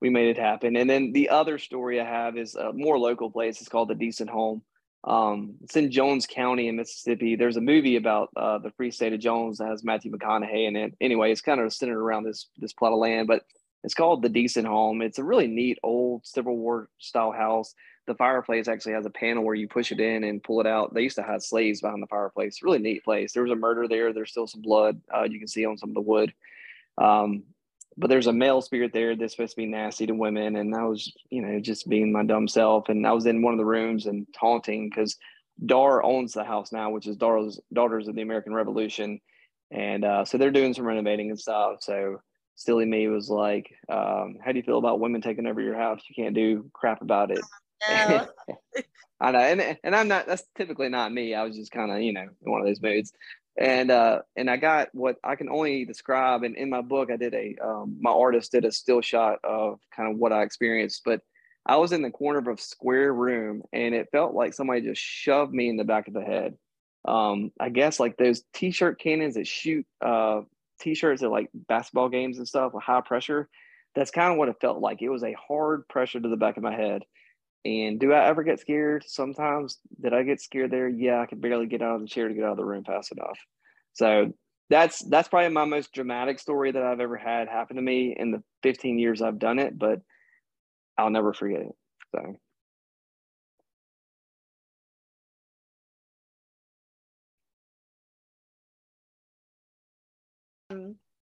[0.02, 0.76] we made it happen.
[0.76, 3.62] And then the other story I have is a more local place.
[3.62, 4.63] It's called the Deason Home.
[5.04, 7.36] Um, it's in Jones County in Mississippi.
[7.36, 10.76] There's a movie about uh, the free state of Jones that has Matthew McConaughey in
[10.76, 10.93] it.
[11.02, 13.43] Anyway, it's kind of centered around this this plot of land, but
[13.84, 15.02] it's called the Deason Home.
[15.02, 17.74] It's a really neat old Civil War style house.
[18.08, 20.94] The fireplace actually has a panel where you push it in and pull it out.
[20.94, 22.63] They used to have slaves behind the fireplace.
[22.63, 23.32] Really neat place.
[23.32, 24.12] There was a murder there.
[24.12, 26.34] There's still some blood uh, you can see on some of the wood.
[26.98, 27.44] Um,
[27.98, 30.56] but there's a male spirit there that's supposed to be nasty to women.
[30.56, 32.89] And I was, you know, just being my dumb self.
[32.89, 35.17] And I was in one of the rooms and taunting because
[35.65, 39.20] DAR owns the house now, which is DAR's Daughters of the American Revolution.
[39.70, 41.78] And uh, so they're doing some renovating and stuff.
[41.82, 42.22] So
[42.56, 46.02] silly me was like, um, how do you feel about women taking over your house?
[46.08, 47.42] You can't do crap about it.
[47.88, 48.28] No.
[49.20, 50.26] I know, and and I'm not.
[50.26, 51.36] That's typically not me.
[51.36, 53.14] I was just kind of, you know, in one of those moods
[53.58, 57.18] and uh and i got what i can only describe and in my book i
[57.18, 61.02] did a um, my artist did a still shot of kind of what i experienced
[61.04, 61.22] but
[61.66, 65.02] i was in the corner of a square room and it felt like somebody just
[65.02, 66.56] shoved me in the back of the head
[67.06, 70.42] um i guess like those t-shirt cannons that shoot uh
[70.82, 73.50] t-shirts at like basketball games and stuff with high pressure
[73.94, 76.58] that's kind of what it felt like it was a hard pressure to the back
[76.58, 77.04] of my head
[77.63, 79.04] and do I ever get scared?
[79.06, 79.78] Sometimes.
[80.02, 80.88] Did I get scared there?
[80.88, 82.84] Yeah, I could barely get out of the chair to get out of the room
[82.84, 83.38] fast enough.
[83.94, 84.34] So
[84.70, 88.32] that's that's probably my most dramatic story that I've ever had happen to me in
[88.32, 90.02] the 15 years I've done it, but
[90.98, 91.76] I'll never forget it.
[92.15, 92.39] So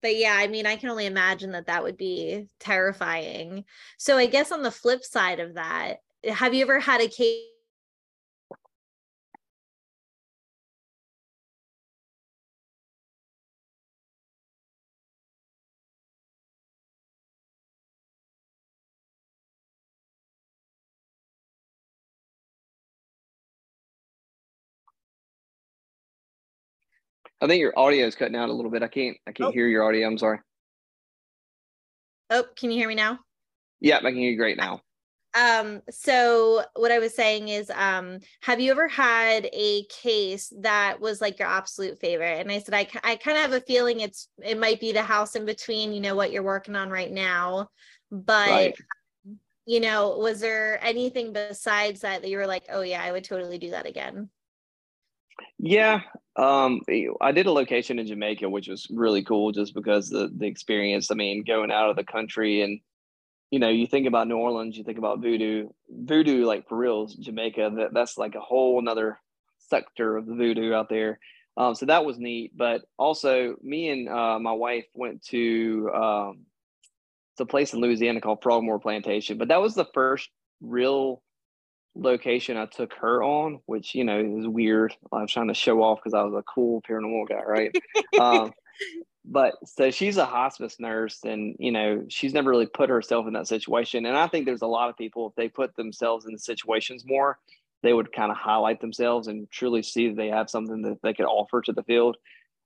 [0.01, 3.65] but yeah, I mean, I can only imagine that that would be terrifying.
[3.97, 7.50] So I guess on the flip side of that, have you ever had a case?
[27.41, 28.83] I think your audio is cutting out a little bit.
[28.83, 29.51] I can't I can't Oh.
[29.51, 30.07] hear your audio.
[30.07, 30.39] I'm sorry.
[32.29, 33.19] Oh, can you hear me now?
[33.79, 34.81] Yeah, I can hear you great now.
[35.33, 40.99] Um, so what I was saying is, um, have you ever had a case that
[40.99, 42.41] was like your absolute favorite?
[42.41, 45.03] And I said, I, I kind of have a feeling it's, it might be the
[45.03, 47.69] house in between, you know, what you're working on right now.
[48.11, 48.75] But, Right.
[49.65, 53.23] you know, was there anything besides that that you were like, oh yeah, I would
[53.23, 54.29] totally do that again?
[55.57, 56.01] Yeah,
[56.35, 56.81] um,
[57.21, 61.11] I did a location in Jamaica, which was really cool, just because the the experience.
[61.11, 62.79] I mean, going out of the country and
[63.51, 67.05] you know, you think about New Orleans, you think about voodoo, voodoo, like for real,
[67.07, 67.73] Jamaica.
[67.75, 69.19] That that's like a whole another
[69.57, 71.19] sector of the voodoo out there.
[71.57, 72.55] Um, so that was neat.
[72.55, 76.45] But also, me and uh, my wife went to um,
[77.33, 79.37] it's a place in Louisiana called Frogmore Plantation.
[79.37, 80.29] But that was the first
[80.61, 81.21] real
[81.95, 84.95] location I took her on, which you know is weird.
[85.11, 87.75] I was trying to show off because I was a cool paranormal guy, right?
[88.19, 88.53] um,
[89.25, 93.33] but so she's a hospice nurse, and you know she's never really put herself in
[93.33, 94.05] that situation.
[94.05, 97.37] And I think there's a lot of people if they put themselves in situations more,
[97.83, 101.13] they would kind of highlight themselves and truly see that they have something that they
[101.13, 102.17] could offer to the field.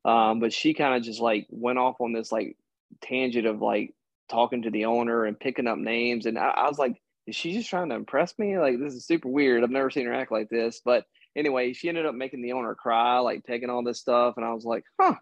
[0.03, 2.57] Um, but she kind of just like went off on this like
[3.01, 3.93] tangent of like
[4.29, 7.53] talking to the owner and picking up names, and I, I was like is she
[7.53, 8.57] just trying to impress me?
[8.57, 9.63] Like this is super weird.
[9.63, 10.81] I've never seen her act like this.
[10.83, 14.35] But anyway, she ended up making the owner cry, like taking all this stuff.
[14.37, 15.15] And I was like, huh.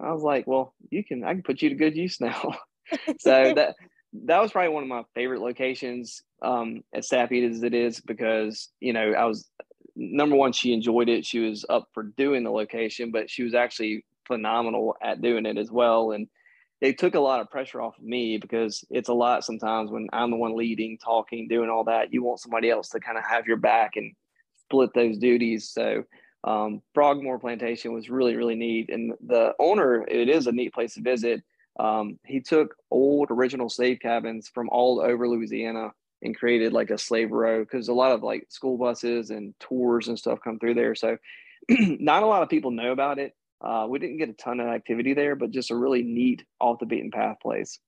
[0.00, 2.54] I was like, well, you can I can put you to good use now.
[3.18, 3.74] so that
[4.12, 8.70] that was probably one of my favorite locations, um, as sappy as it is, because
[8.80, 9.48] you know, I was
[9.96, 11.26] number one, she enjoyed it.
[11.26, 15.58] She was up for doing the location, but she was actually phenomenal at doing it
[15.58, 16.12] as well.
[16.12, 16.28] And
[16.80, 20.08] it took a lot of pressure off of me because it's a lot sometimes when
[20.12, 22.12] I'm the one leading, talking, doing all that.
[22.12, 24.14] You want somebody else to kind of have your back and
[24.64, 25.68] split those duties.
[25.68, 26.04] So
[26.44, 28.88] um, Frogmore Plantation was really, really neat.
[28.88, 31.42] And the owner, it is a neat place to visit.
[31.78, 36.98] Um, he took old original slave cabins from all over Louisiana and created like a
[36.98, 40.74] slave row because a lot of like school buses and tours and stuff come through
[40.74, 40.94] there.
[40.94, 41.18] So
[41.68, 43.34] not a lot of people know about it.
[43.62, 46.78] Uh, we didn't get a ton of activity there, but just a really neat off
[46.78, 47.78] the beaten path place.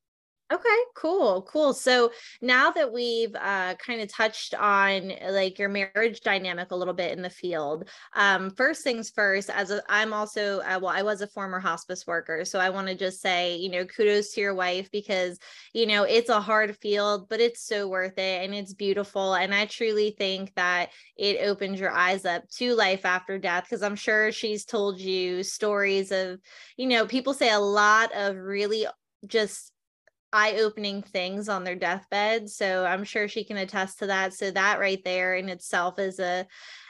[0.53, 1.73] Okay, cool, cool.
[1.73, 2.13] So
[2.43, 7.13] now that we've uh, kind of touched on like your marriage dynamic a little bit
[7.13, 9.49] in the field, um, first things first.
[9.49, 12.95] As I'm also uh, well, I was a former hospice worker, so I want to
[12.95, 15.39] just say, you know, kudos to your wife because
[15.73, 19.33] you know it's a hard field, but it's so worth it and it's beautiful.
[19.33, 23.83] And I truly think that it opens your eyes up to life after death because
[23.83, 26.41] I'm sure she's told you stories of,
[26.77, 28.87] you know, people say a lot of really
[29.27, 29.72] just
[30.33, 34.35] eye-opening things on their deathbed so i'm sure she can attest to that.
[34.35, 36.47] So that right there in itself is a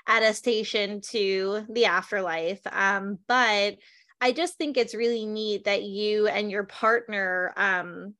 [0.06, 2.60] attestation to the afterlife.
[2.70, 3.76] Um, but
[4.20, 8.14] i just think it's really neat that you and your partner um,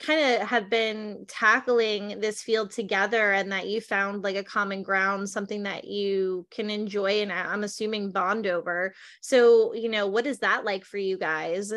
[0.00, 4.84] kind of have been tackling this field together and that you found like a common
[4.84, 8.94] ground something that you can enjoy and i'm assuming bond over.
[9.20, 11.72] So you know what is that like for you guys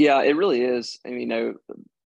[0.00, 0.98] yeah, it really is.
[1.06, 1.54] I mean, you know,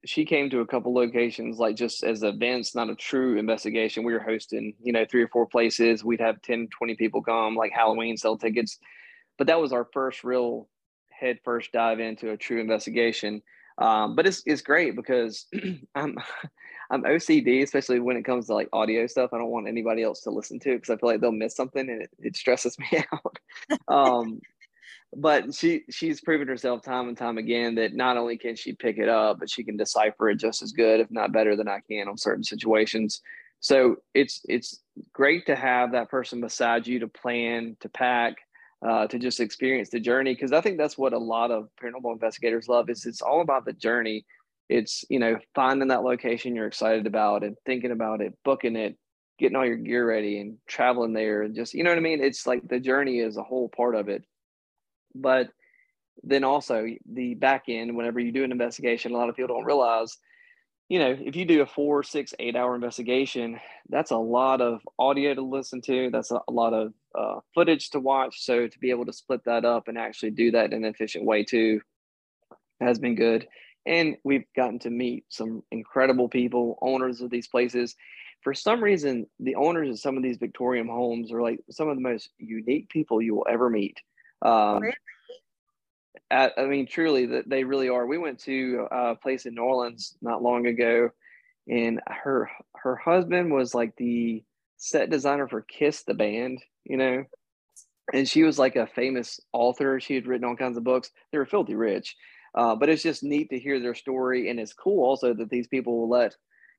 [0.04, 4.04] she came to a couple locations like just as events, not a true investigation.
[4.04, 6.04] We were hosting, you know, three or four places.
[6.04, 8.78] We'd have 10, 20 people come, like Halloween, sell tickets.
[9.38, 10.68] But that was our first real
[11.10, 13.42] head first dive into a true investigation.
[13.78, 15.46] Um, but it's it's great because
[15.96, 16.16] I'm
[16.92, 19.30] I'm OCD, especially when it comes to like audio stuff.
[19.32, 21.56] I don't want anybody else to listen to it because I feel like they'll miss
[21.56, 23.36] something and it, it stresses me out.
[23.88, 24.40] um,
[25.16, 28.98] but she she's proven herself time and time again that not only can she pick
[28.98, 31.80] it up, but she can decipher it just as good, if not better than I
[31.88, 33.20] can on certain situations.
[33.58, 34.80] So it's it's
[35.12, 38.36] great to have that person beside you to plan, to pack,
[38.86, 40.32] uh, to just experience the journey.
[40.32, 43.64] Because I think that's what a lot of paranormal investigators love is it's all about
[43.64, 44.24] the journey.
[44.68, 48.96] It's you know finding that location you're excited about and thinking about it, booking it,
[49.40, 52.22] getting all your gear ready, and traveling there, and just you know what I mean.
[52.22, 54.24] It's like the journey is a whole part of it
[55.14, 55.50] but
[56.22, 59.64] then also the back end, whenever you do an investigation, a lot of people don't
[59.64, 60.18] realize,
[60.88, 64.80] you know, if you do a four, six, eight hour investigation, that's a lot of
[64.98, 66.10] audio to listen to.
[66.10, 68.44] That's a, lot of uh, footage to watch.
[68.44, 71.24] So to be able to split that up and actually do that in an efficient
[71.24, 71.80] way too
[72.80, 73.46] has been good.
[73.86, 77.96] And we've gotten to meet some incredible people, owners of these places.
[78.42, 81.96] For some reason, the owners of some of these Victorian homes are like some of
[81.96, 84.00] the most unique people you will ever meet.
[84.42, 84.94] Um, really?
[86.30, 88.06] at, I mean, truly, that they really are.
[88.06, 91.10] We went to a place in New Orleans not long ago,
[91.68, 94.42] and her her husband was like the
[94.76, 97.24] set designer for Kiss the band, you know,
[98.12, 100.00] and she was like a famous author.
[100.00, 101.10] She had written all kinds of books.
[101.32, 102.16] They were filthy rich,
[102.54, 105.68] uh, but it's just neat to hear their story, and it's cool also that these
[105.68, 106.34] people will let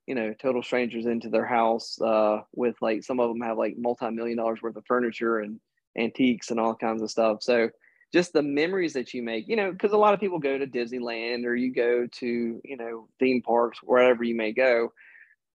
[0.08, 3.76] you know total strangers into their house uh, with like some of them have like
[3.78, 5.60] multi-million dollars worth of furniture and
[5.98, 7.44] antiques and all kinds of stuff.
[7.44, 7.70] So
[8.14, 10.68] just the memories that you make, you know, because a lot of people go to
[10.68, 14.92] Disneyland or you go to, you know, theme parks, wherever you may go.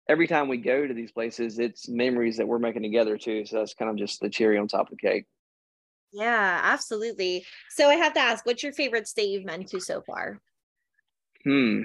[0.09, 3.45] Every time we go to these places, it's memories that we're making together too.
[3.45, 5.25] So that's kind of just the cherry on top of the cake.
[6.11, 7.45] Yeah, absolutely.
[7.69, 10.39] So I have to ask, what's your favorite state you've been to so far?
[11.43, 11.83] Hmm.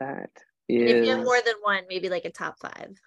[0.00, 0.30] That
[0.68, 0.92] is.
[0.92, 2.98] If you have more than one, maybe like a top five.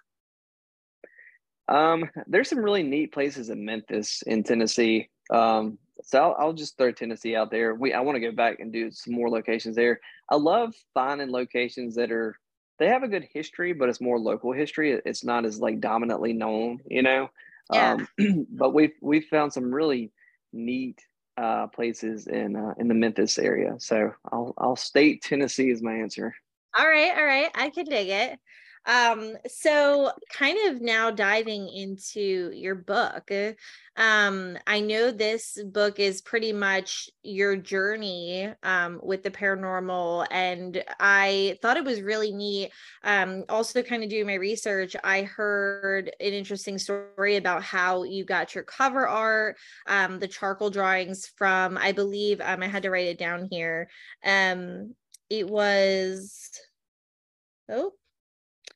[1.69, 5.09] Um, there's some really neat places in Memphis in Tennessee.
[5.29, 7.75] Um, so I'll, I'll, just throw Tennessee out there.
[7.75, 9.99] We I want to go back and do some more locations there.
[10.29, 12.35] I love finding locations that are
[12.79, 14.99] they have a good history, but it's more local history.
[15.05, 17.29] It's not as like dominantly known, you know.
[17.71, 17.97] Yeah.
[18.17, 20.11] Um, but we've we've found some really
[20.51, 20.99] neat
[21.37, 23.75] uh, places in uh, in the Memphis area.
[23.77, 26.33] So I'll I'll state Tennessee is my answer.
[26.77, 28.39] All right, all right, I can dig it.
[28.89, 33.29] Um, so kind of now diving into your book.
[33.95, 40.83] Um, I know this book is pretty much your journey um, with the paranormal, and
[40.99, 42.71] I thought it was really neat.
[43.03, 48.25] Um, also, kind of doing my research, I heard an interesting story about how you
[48.25, 52.89] got your cover art, um, the charcoal drawings from, I believe, um, I had to
[52.89, 53.87] write it down here.
[54.25, 54.95] Um,
[55.29, 56.49] it was,
[57.69, 57.91] oh,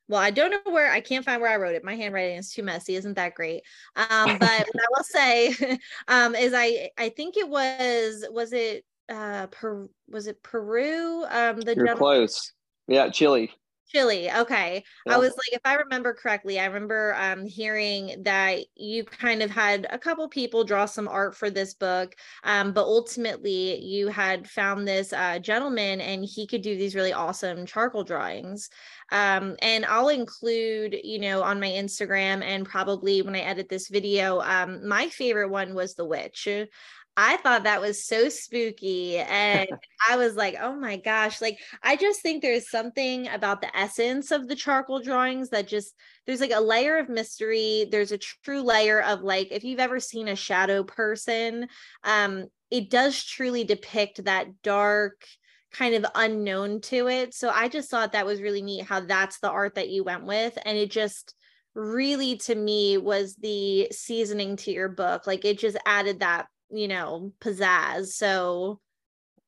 [0.07, 1.83] well, I don't know where I can't find where I wrote it.
[1.83, 2.95] My handwriting is too messy.
[2.95, 3.63] Isn't that great?
[3.95, 5.55] Um, but what I will say
[6.07, 11.25] um, is I I think it was was it uh per was it Peru?
[11.29, 12.53] Um the You're close.
[12.87, 13.51] Yeah, Chile.
[13.93, 14.31] Chile.
[14.31, 14.83] Okay.
[15.05, 15.15] Yeah.
[15.15, 19.51] I was like, if I remember correctly, I remember um, hearing that you kind of
[19.51, 24.49] had a couple people draw some art for this book, um, but ultimately you had
[24.49, 28.69] found this uh, gentleman and he could do these really awesome charcoal drawings.
[29.11, 33.89] Um, and I'll include, you know, on my Instagram and probably when I edit this
[33.89, 36.47] video, um, my favorite one was the witch.
[37.15, 39.17] I thought that was so spooky.
[39.17, 39.67] And
[40.09, 41.41] I was like, oh my gosh.
[41.41, 45.93] Like, I just think there's something about the essence of the charcoal drawings that just,
[46.25, 47.87] there's like a layer of mystery.
[47.89, 51.67] There's a true layer of like, if you've ever seen a shadow person,
[52.03, 55.23] um, it does truly depict that dark,
[55.71, 57.33] kind of unknown to it.
[57.33, 60.25] So I just thought that was really neat how that's the art that you went
[60.25, 60.57] with.
[60.65, 61.35] And it just,
[61.75, 66.87] really to me was the seasoning to your book like it just added that you
[66.87, 68.07] know pizzazz.
[68.07, 68.79] So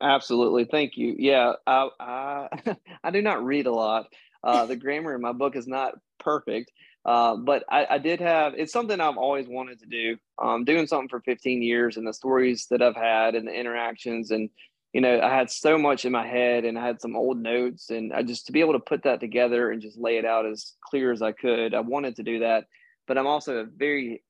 [0.02, 0.66] absolutely.
[0.66, 1.16] Thank you.
[1.18, 4.08] Yeah i i, I do not read a lot.
[4.44, 6.72] Uh, the grammar in my book is not perfect
[7.06, 10.18] uh, but I, I, did have it's something i've always wanted to do.
[10.42, 14.32] Um, doing something for 15 years and the stories that i've had and the interactions
[14.32, 14.50] and
[14.92, 17.92] you know i had so much in my head and i had some old notes
[17.92, 20.46] and i just to be able to put that together and just lay it out
[20.46, 22.66] as clear as i could i wanted to do that
[23.08, 24.24] but i'm also a very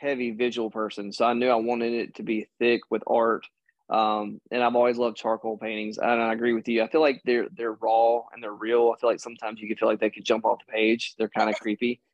[0.00, 3.46] heavy visual person, so I knew I wanted it to be thick with art.
[3.90, 6.82] Um, and I've always loved charcoal paintings, and I agree with you.
[6.82, 8.92] I feel like they're they're raw and they're real.
[8.94, 11.14] I feel like sometimes you could feel like they could jump off the page.
[11.16, 12.00] They're kind of creepy.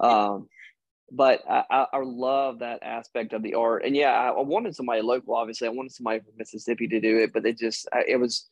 [0.00, 0.48] Um,
[1.12, 3.84] but I, I, love that aspect of the art.
[3.84, 5.34] And yeah, I, wanted somebody local.
[5.34, 8.48] Obviously, I wanted somebody from Mississippi to do it, but it just it was.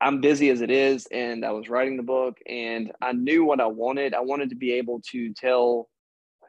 [0.00, 3.60] I'm busy as it is, and I was writing the book, and I knew what
[3.60, 4.12] I wanted.
[4.12, 5.88] I wanted to be able to tell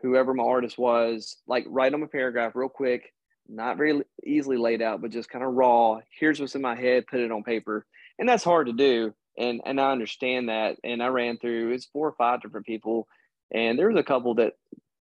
[0.05, 3.13] whoever my artist was, like write them a paragraph real quick,
[3.47, 5.99] not very easily laid out, but just kind of raw.
[6.19, 7.85] Here's what's in my head, put it on paper.
[8.19, 9.13] And that's hard to do.
[9.37, 10.77] And and I understand that.
[10.83, 13.07] And I ran through it's four or five different people.
[13.51, 14.53] And there was a couple that,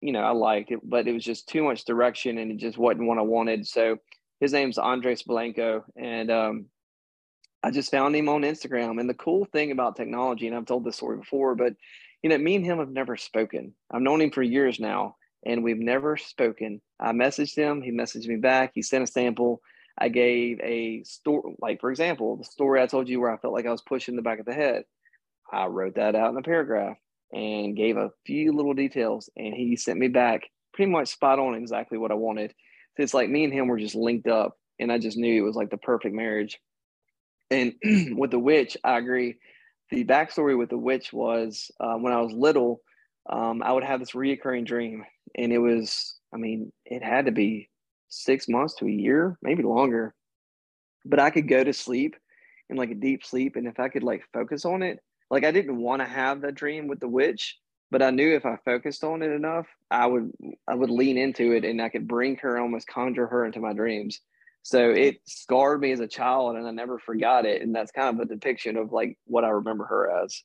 [0.02, 2.78] you know, I liked it, but it was just too much direction and it just
[2.78, 3.68] wasn't what I wanted.
[3.68, 3.98] So
[4.40, 5.86] his name's Andres Blanco.
[5.96, 6.66] And um
[7.66, 9.00] I just found him on Instagram.
[9.00, 11.74] And the cool thing about technology, and I've told this story before, but
[12.24, 13.74] you know, me and him have never spoken.
[13.92, 16.82] I've known him for years now, and we've never spoken.
[17.00, 19.62] I messaged him, he messaged me back, he sent a sample.
[20.00, 23.54] I gave a story, like for example, the story I told you where I felt
[23.54, 24.86] like I was pushing the back of the head.
[25.52, 26.98] I wrote that out in a paragraph
[27.32, 31.54] and gave a few little details, and he sent me back pretty much spot on
[31.56, 32.52] exactly what I wanted.
[32.96, 35.46] So it's like me and him were just linked up, and I just knew it
[35.46, 36.58] was like the perfect marriage.
[37.52, 37.74] And
[38.18, 39.36] with the witch, I agree
[39.90, 42.82] the backstory with the witch was uh, when I was little,
[43.30, 45.06] um, I would have this reoccurring dream,
[45.36, 47.70] and it was, I mean, it had to be
[48.10, 50.14] six months to a year, maybe longer.
[51.06, 52.16] But I could go to sleep
[52.70, 55.52] in like a deep sleep, and if I could like focus on it, like I
[55.52, 57.58] didn't want to have that dream with the witch,
[57.92, 60.32] but I knew if I focused on it enough, I would
[60.68, 63.74] I would lean into it, and I could bring her, almost conjure her into my
[63.74, 64.22] dreams.
[64.64, 67.62] So it scarred me as a child and I never forgot it.
[67.62, 70.42] And that's kind of a depiction of like what I remember her as.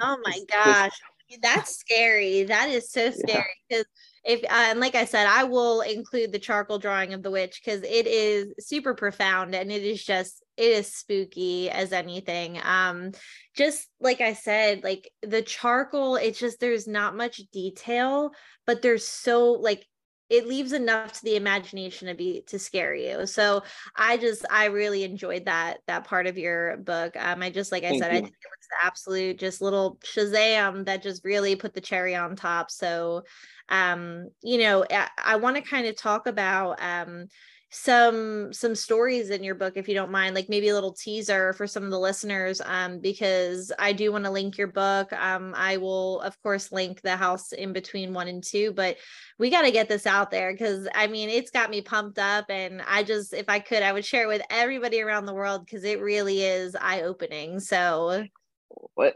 [0.00, 0.98] Oh my gosh.
[1.42, 2.44] That's scary.
[2.44, 3.44] That is so scary.
[3.68, 3.84] Because
[4.24, 4.32] yeah.
[4.32, 7.60] if uh, and like I said, I will include the charcoal drawing of the witch
[7.62, 12.58] because it is super profound and it is just it is spooky as anything.
[12.64, 13.12] Um,
[13.54, 18.30] just like I said, like the charcoal, it's just there's not much detail,
[18.66, 19.86] but there's so like
[20.30, 23.26] it leaves enough to the imagination to be to scare you.
[23.26, 23.62] So
[23.96, 27.16] i just i really enjoyed that that part of your book.
[27.16, 28.18] Um i just like i Thank said you.
[28.18, 32.14] i think it was the absolute just little shazam that just really put the cherry
[32.14, 32.70] on top.
[32.70, 33.24] So
[33.68, 37.28] um you know i, I want to kind of talk about um
[37.70, 41.52] some some stories in your book if you don't mind like maybe a little teaser
[41.52, 45.52] for some of the listeners um because i do want to link your book um
[45.54, 48.96] i will of course link the house in between one and two but
[49.38, 52.46] we got to get this out there because i mean it's got me pumped up
[52.48, 55.62] and i just if i could i would share it with everybody around the world
[55.66, 58.26] because it really is eye-opening so well,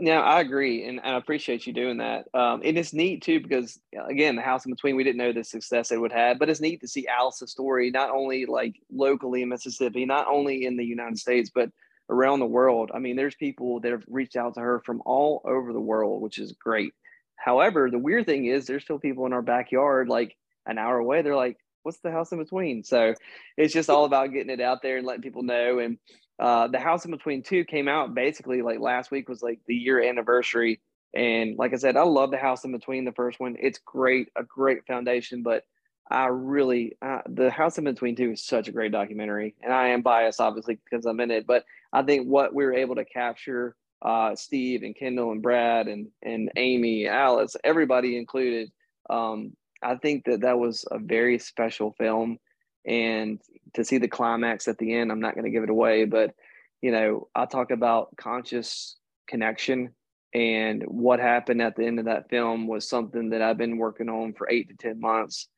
[0.00, 2.26] now I agree, and I appreciate you doing that.
[2.34, 5.44] Um, and it's neat too because again, the house in between, we didn't know the
[5.44, 9.42] success it would have, but it's neat to see Alice's story not only like locally
[9.42, 11.70] in Mississippi, not only in the United States, but
[12.08, 12.90] around the world.
[12.94, 16.22] I mean, there's people that have reached out to her from all over the world,
[16.22, 16.92] which is great.
[17.36, 20.36] However, the weird thing is, there's still people in our backyard, like
[20.66, 21.22] an hour away.
[21.22, 23.14] They're like, "What's the house in between?" So
[23.56, 25.78] it's just all about getting it out there and letting people know.
[25.80, 25.98] And
[26.42, 29.76] uh, the House in Between Two came out basically like last week was like the
[29.76, 30.80] year anniversary.
[31.14, 33.54] And like I said, I love the House in Between the first one.
[33.60, 35.44] It's great, a great foundation.
[35.44, 35.62] But
[36.10, 39.54] I really, uh, the House in Between Two is such a great documentary.
[39.62, 41.46] And I am biased, obviously, because I'm in it.
[41.46, 45.86] But I think what we were able to capture, uh, Steve and Kendall and Brad
[45.86, 48.72] and and Amy, Alice, everybody included.
[49.08, 52.38] Um, I think that that was a very special film
[52.84, 53.40] and
[53.74, 56.34] to see the climax at the end i'm not going to give it away but
[56.80, 58.96] you know i talk about conscious
[59.28, 59.90] connection
[60.34, 64.08] and what happened at the end of that film was something that i've been working
[64.08, 65.48] on for eight to ten months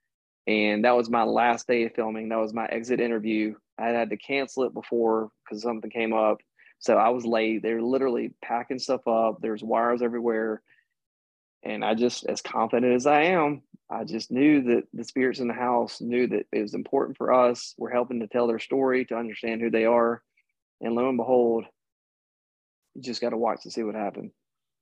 [0.46, 4.10] and that was my last day of filming that was my exit interview I had
[4.10, 6.38] to cancel it before because something came up.
[6.78, 7.62] So I was late.
[7.62, 9.38] They were literally packing stuff up.
[9.40, 10.62] There's wires everywhere.
[11.64, 15.48] And I just, as confident as I am, I just knew that the spirits in
[15.48, 17.74] the house knew that it was important for us.
[17.78, 20.22] We're helping to tell their story, to understand who they are.
[20.80, 21.64] And lo and behold,
[22.94, 24.30] you just got to watch to see what happened.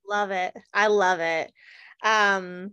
[0.08, 0.54] Love it.
[0.74, 1.52] I love it.
[2.02, 2.72] Um,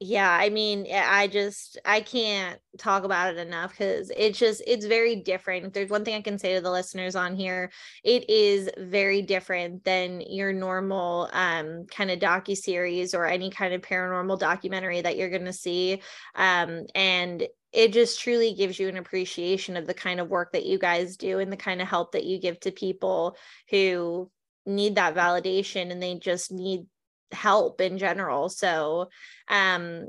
[0.00, 4.60] yeah i mean eh, i just i can't talk about it enough because it's just
[4.66, 5.66] it's very different.
[5.66, 7.70] If there's one thing i can say to the listeners on here
[8.02, 13.72] it is very different than your normal um kind of docu series or any kind
[13.72, 16.02] of paranormal documentary that you're going to see
[16.34, 20.66] um and it just truly gives you an appreciation of the kind of work that
[20.66, 23.36] you guys do and the kind of help that you give to people
[23.70, 24.30] who
[24.66, 26.86] need that validation and they just need
[27.32, 28.48] help in general.
[28.48, 29.08] So,
[29.48, 30.08] um,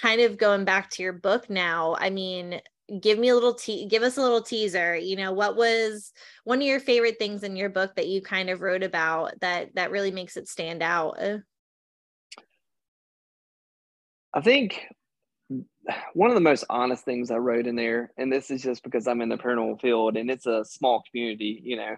[0.00, 2.60] kind of going back to your book now, I mean,
[2.98, 6.12] give me a little te- give us a little teaser you know what was
[6.44, 9.72] one of your favorite things in your book that you kind of wrote about that
[9.74, 11.16] that really makes it stand out
[14.34, 14.86] i think
[16.14, 19.06] one of the most honest things i wrote in there and this is just because
[19.06, 21.96] i'm in the paranormal field and it's a small community you know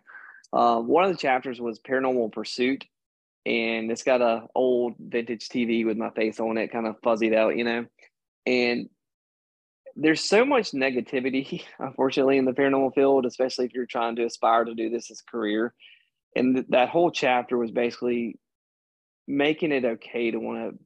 [0.54, 2.84] uh, one of the chapters was paranormal pursuit
[3.44, 7.34] and it's got a old vintage TV with my face on it, kind of fuzzied
[7.34, 7.86] out, you know.
[8.46, 8.88] And
[9.96, 14.64] there's so much negativity, unfortunately, in the paranormal field, especially if you're trying to aspire
[14.64, 15.74] to do this as a career.
[16.36, 18.38] And th- that whole chapter was basically
[19.26, 20.78] making it okay to want to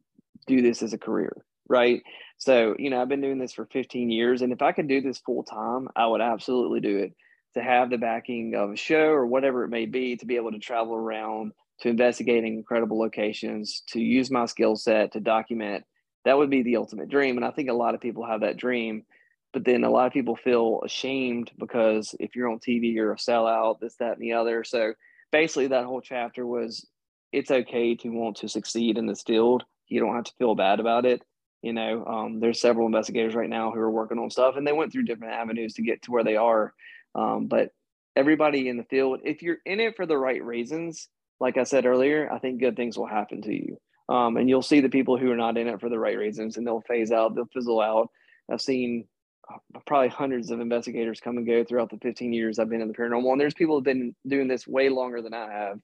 [0.46, 2.02] do this as a career, right?
[2.38, 5.00] So, you know, I've been doing this for 15 years, and if I could do
[5.00, 7.14] this full time, I would absolutely do it.
[7.54, 10.52] To have the backing of a show or whatever it may be, to be able
[10.52, 15.84] to travel around to investigating incredible locations, to use my skill set to document.
[16.24, 17.36] That would be the ultimate dream.
[17.36, 19.04] And I think a lot of people have that dream.
[19.52, 23.16] But then a lot of people feel ashamed because if you're on TV, you're a
[23.16, 24.64] sellout, this, that, and the other.
[24.64, 24.92] So
[25.32, 26.86] basically, that whole chapter was
[27.32, 29.64] it's okay to want to succeed in this field.
[29.88, 31.22] You don't have to feel bad about it.
[31.62, 34.72] You know, um, there's several investigators right now who are working on stuff and they
[34.72, 36.74] went through different avenues to get to where they are.
[37.14, 37.70] Um, but
[38.14, 41.08] everybody in the field, if you're in it for the right reasons,
[41.40, 43.78] like I said earlier, I think good things will happen to you.
[44.08, 46.56] Um, and you'll see the people who are not in it for the right reasons
[46.56, 48.08] and they'll phase out, they'll fizzle out.
[48.50, 49.06] I've seen
[49.52, 52.88] uh, probably hundreds of investigators come and go throughout the 15 years I've been in
[52.88, 53.32] the paranormal.
[53.32, 55.80] And there's people who've been doing this way longer than I have.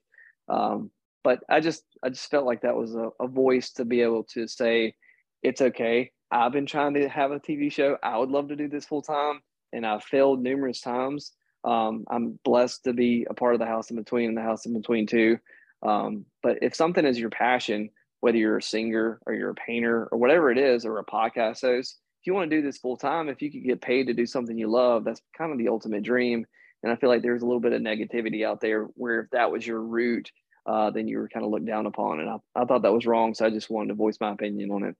[0.47, 0.91] Um,
[1.23, 4.23] but I just, I just felt like that was a, a voice to be able
[4.33, 4.95] to say,
[5.41, 6.11] it's okay.
[6.31, 7.97] I've been trying to have a TV show.
[8.01, 9.41] I would love to do this full time.
[9.73, 11.33] And I've failed numerous times.
[11.63, 14.65] Um, I'm blessed to be a part of the house in between and the house
[14.65, 15.39] in between too.
[15.81, 17.89] Um, but if something is your passion,
[18.21, 21.61] whether you're a singer or you're a painter or whatever it is, or a podcast
[21.61, 24.13] host, if you want to do this full time, if you could get paid to
[24.13, 26.45] do something you love, that's kind of the ultimate dream.
[26.81, 29.51] And I feel like there's a little bit of negativity out there where if that
[29.51, 30.31] was your route,
[30.65, 32.21] uh, then you were kind of looked down upon.
[32.21, 33.33] And I, I thought that was wrong.
[33.33, 34.95] So I just wanted to voice my opinion on it.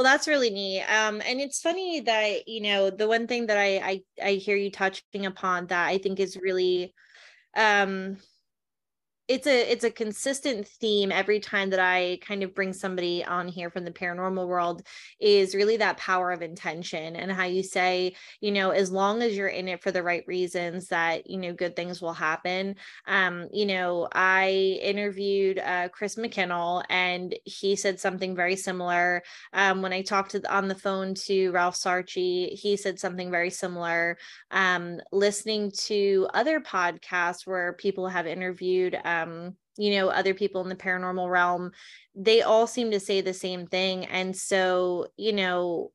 [0.00, 0.80] Well, that's really neat.
[0.84, 4.56] Um, and it's funny that you know the one thing that I I, I hear
[4.56, 6.94] you touching upon that I think is really
[7.56, 8.18] um
[9.30, 13.46] it's a it's a consistent theme every time that I kind of bring somebody on
[13.46, 14.82] here from the paranormal world
[15.20, 19.36] is really that power of intention and how you say, you know, as long as
[19.36, 22.74] you're in it for the right reasons that, you know, good things will happen.
[23.06, 29.22] Um, you know, I interviewed uh, Chris McKinnell and he said something very similar.
[29.52, 33.50] Um, when I talked to, on the phone to Ralph Sarchie he said something very
[33.50, 34.18] similar.
[34.50, 40.62] Um, listening to other podcasts where people have interviewed um, um, you know, other people
[40.62, 41.72] in the paranormal realm,
[42.14, 44.04] they all seem to say the same thing.
[44.06, 45.92] And so, you know,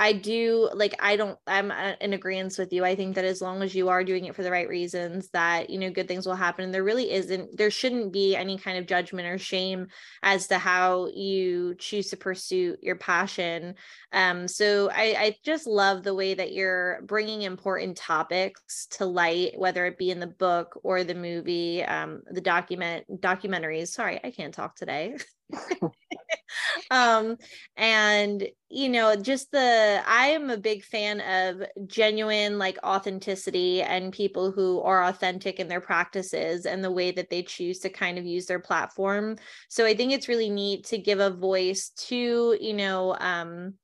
[0.00, 2.84] I do like I don't I'm uh, in agreement with you.
[2.84, 5.70] I think that as long as you are doing it for the right reasons that
[5.70, 8.78] you know good things will happen and there really isn't there shouldn't be any kind
[8.78, 9.88] of judgment or shame
[10.22, 13.74] as to how you choose to pursue your passion.
[14.12, 19.58] Um so I I just love the way that you're bringing important topics to light
[19.58, 23.88] whether it be in the book or the movie um the document documentaries.
[23.88, 25.16] Sorry, I can't talk today.
[26.90, 27.36] um
[27.76, 34.12] and you know just the i am a big fan of genuine like authenticity and
[34.12, 38.18] people who are authentic in their practices and the way that they choose to kind
[38.18, 39.36] of use their platform.
[39.68, 43.74] So i think it's really neat to give a voice to you know um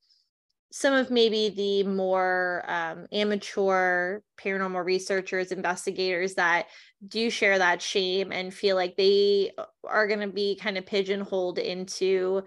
[0.75, 6.65] some of maybe the more um, amateur paranormal researchers, investigators that
[7.07, 9.51] do share that shame and feel like they
[9.85, 12.43] are going to be kind of pigeonholed into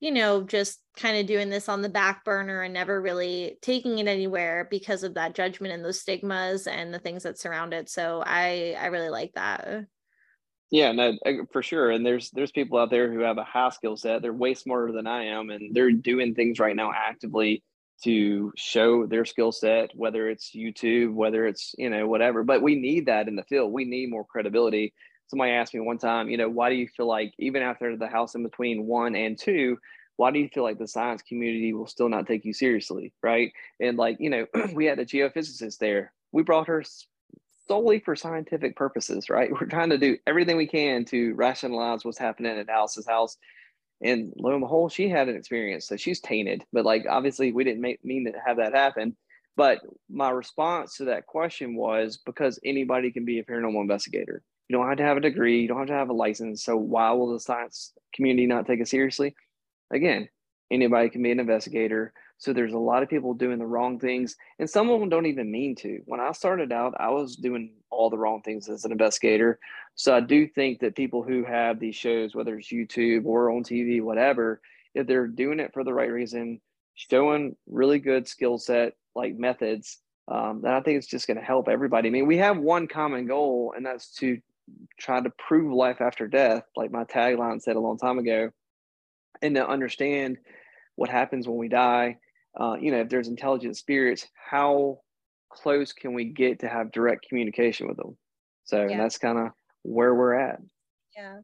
[0.00, 4.00] you know, just kind of doing this on the back burner and never really taking
[4.00, 7.88] it anywhere because of that judgment and those stigmas and the things that surround it.
[7.88, 9.86] So I I really like that.
[10.70, 11.18] Yeah, no,
[11.52, 11.90] for sure.
[11.90, 14.22] And there's there's people out there who have a high skill set.
[14.22, 17.62] They're way smarter than I am, and they're doing things right now actively
[18.04, 22.42] to show their skill set, whether it's YouTube, whether it's you know whatever.
[22.42, 23.72] But we need that in the field.
[23.72, 24.92] We need more credibility.
[25.28, 28.08] Somebody asked me one time, you know, why do you feel like even after the
[28.08, 29.78] house in between one and two,
[30.16, 33.52] why do you feel like the science community will still not take you seriously, right?
[33.80, 36.12] And like you know, we had a geophysicist there.
[36.32, 36.82] We brought her
[37.68, 39.50] solely for scientific purposes, right?
[39.60, 43.36] We're trying to do everything we can to rationalize what's happening at Alice's house.
[44.02, 45.86] And lo and behold, she had an experience.
[45.86, 46.64] So she's tainted.
[46.72, 49.16] But like obviously we didn't make, mean to have that happen.
[49.56, 49.80] But
[50.10, 54.42] my response to that question was because anybody can be a paranormal investigator.
[54.68, 56.64] You don't have to have a degree, you don't have to have a license.
[56.64, 59.34] So why will the science community not take it seriously?
[59.92, 60.28] Again,
[60.70, 62.14] anybody can be an investigator.
[62.38, 65.26] So there's a lot of people doing the wrong things, and some of them don't
[65.26, 66.00] even mean to.
[66.06, 69.58] When I started out, I was doing all the wrong things as an investigator.
[69.94, 73.62] So I do think that people who have these shows, whether it's YouTube or on
[73.62, 74.60] TV, whatever,
[74.94, 76.60] if they're doing it for the right reason,
[76.94, 81.44] showing really good skill set like methods, um, then I think it's just going to
[81.44, 82.08] help everybody.
[82.08, 84.40] I mean, we have one common goal, and that's to
[84.98, 88.50] try to prove life after death, like my tagline said a long time ago,
[89.42, 90.38] and to understand
[90.94, 92.18] what happens when we die
[92.58, 95.00] uh, you know, if there's intelligent spirits, how
[95.52, 98.16] close can we get to have direct communication with them?
[98.64, 98.98] So yeah.
[98.98, 99.48] that's kind of
[99.82, 100.60] where we're at.
[101.16, 101.38] Yeah.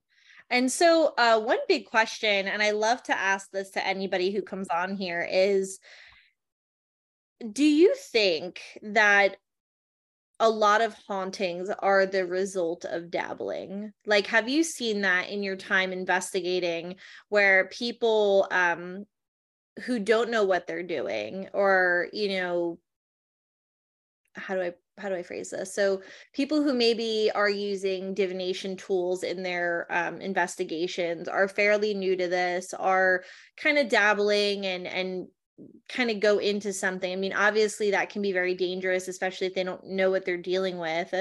[0.51, 4.41] And so, uh, one big question, and I love to ask this to anybody who
[4.41, 5.79] comes on here, is
[7.53, 9.37] do you think that
[10.41, 15.43] a lot of hauntings are the result of dabbling like have you seen that in
[15.43, 16.95] your time investigating
[17.29, 19.05] where people um
[19.85, 22.79] who don't know what they're doing or you know
[24.39, 25.75] how do i how do i phrase this?
[25.75, 32.17] So people who maybe are using divination tools in their um, investigations are fairly new
[32.17, 33.25] to this are
[33.57, 35.29] kind of dabbling and and
[35.89, 37.13] kind of go into something.
[37.13, 40.37] I mean obviously that can be very dangerous especially if they don't know what they're
[40.37, 41.13] dealing with.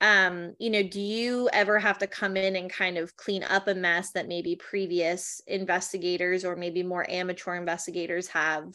[0.00, 3.66] Um you know do you ever have to come in and kind of clean up
[3.66, 8.66] a mess that maybe previous investigators or maybe more amateur investigators have?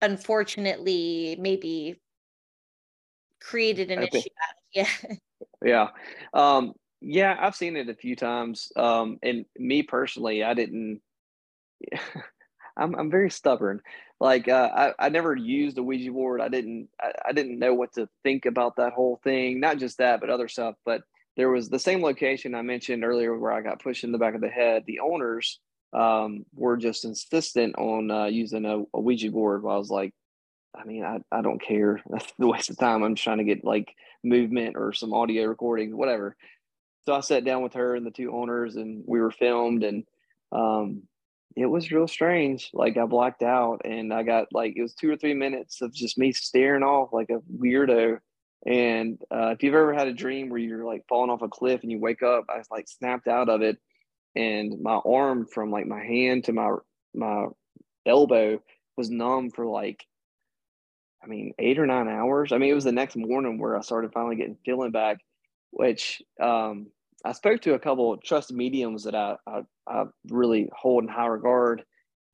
[0.00, 2.00] Unfortunately maybe
[3.46, 4.28] created an issue
[4.74, 4.88] yeah
[5.64, 5.88] yeah
[6.34, 11.00] um yeah i've seen it a few times um and me personally i didn't
[12.76, 13.80] I'm I'm very stubborn.
[14.20, 16.40] Like uh, I I never used a Ouija board.
[16.40, 19.60] I didn't I, I didn't know what to think about that whole thing.
[19.60, 20.74] Not just that, but other stuff.
[20.84, 21.02] But
[21.36, 24.34] there was the same location I mentioned earlier where I got pushed in the back
[24.34, 24.84] of the head.
[24.86, 25.60] The owners
[25.92, 29.62] um, were just insistent on uh, using a, a Ouija board.
[29.62, 30.14] I was like,
[30.74, 32.00] I mean, I, I don't care.
[32.10, 33.02] That's the waste of time.
[33.02, 36.36] I'm just trying to get like movement or some audio recording, whatever.
[37.04, 39.84] So I sat down with her and the two owners, and we were filmed.
[39.84, 40.04] And
[40.52, 41.02] um,
[41.56, 42.70] it was real strange.
[42.74, 45.92] Like I blacked out and I got like it was two or three minutes of
[45.92, 48.18] just me staring off like a weirdo.
[48.66, 51.82] And uh, if you've ever had a dream where you're like falling off a cliff
[51.82, 53.78] and you wake up, I was like snapped out of it,
[54.34, 56.74] and my arm from like my hand to my
[57.14, 57.46] my
[58.04, 58.60] elbow
[58.96, 60.04] was numb for like,
[61.26, 62.52] I mean, eight or nine hours.
[62.52, 65.18] I mean, it was the next morning where I started finally getting feeling back,
[65.70, 66.86] which um,
[67.24, 71.08] I spoke to a couple of trusted mediums that I, I, I really hold in
[71.08, 71.84] high regard,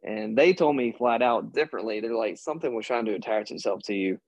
[0.05, 2.01] and they told me flat out differently.
[2.01, 4.19] They're like, something was trying to attach itself to you.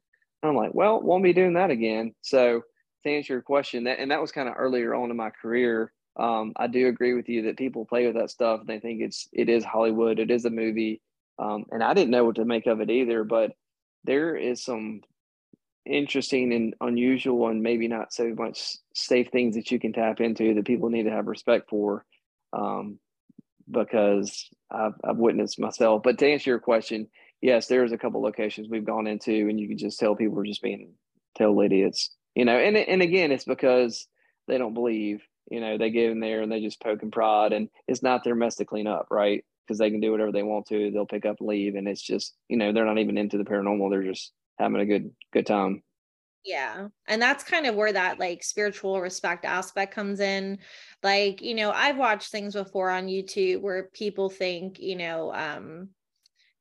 [0.42, 2.14] And I'm like, well, won't be doing that again.
[2.22, 2.62] So
[3.02, 5.92] to answer your question, that and that was kind of earlier on in my career.
[6.16, 8.60] Um, I do agree with you that people play with that stuff.
[8.60, 11.00] And they think it's it is Hollywood, it is a movie,
[11.38, 13.24] um, and I didn't know what to make of it either.
[13.24, 13.52] But
[14.04, 15.00] there is some
[15.86, 20.54] interesting and unusual and maybe not so much safe things that you can tap into
[20.54, 22.06] that people need to have respect for
[22.54, 22.98] um,
[23.70, 26.02] because I've, I've witnessed myself.
[26.02, 27.08] But to answer your question
[27.44, 30.44] yes there's a couple locations we've gone into and you can just tell people are
[30.44, 30.94] just being
[31.36, 34.08] total idiots you know and, and again it's because
[34.48, 37.52] they don't believe you know they get in there and they just poke and prod
[37.52, 40.42] and it's not their mess to clean up right because they can do whatever they
[40.42, 43.38] want to they'll pick up leave and it's just you know they're not even into
[43.38, 45.82] the paranormal they're just having a good good time.
[46.44, 50.58] Yeah and that's kind of where that like spiritual respect aspect comes in.
[51.02, 55.88] Like you know i've watched things before on youtube where people think you know um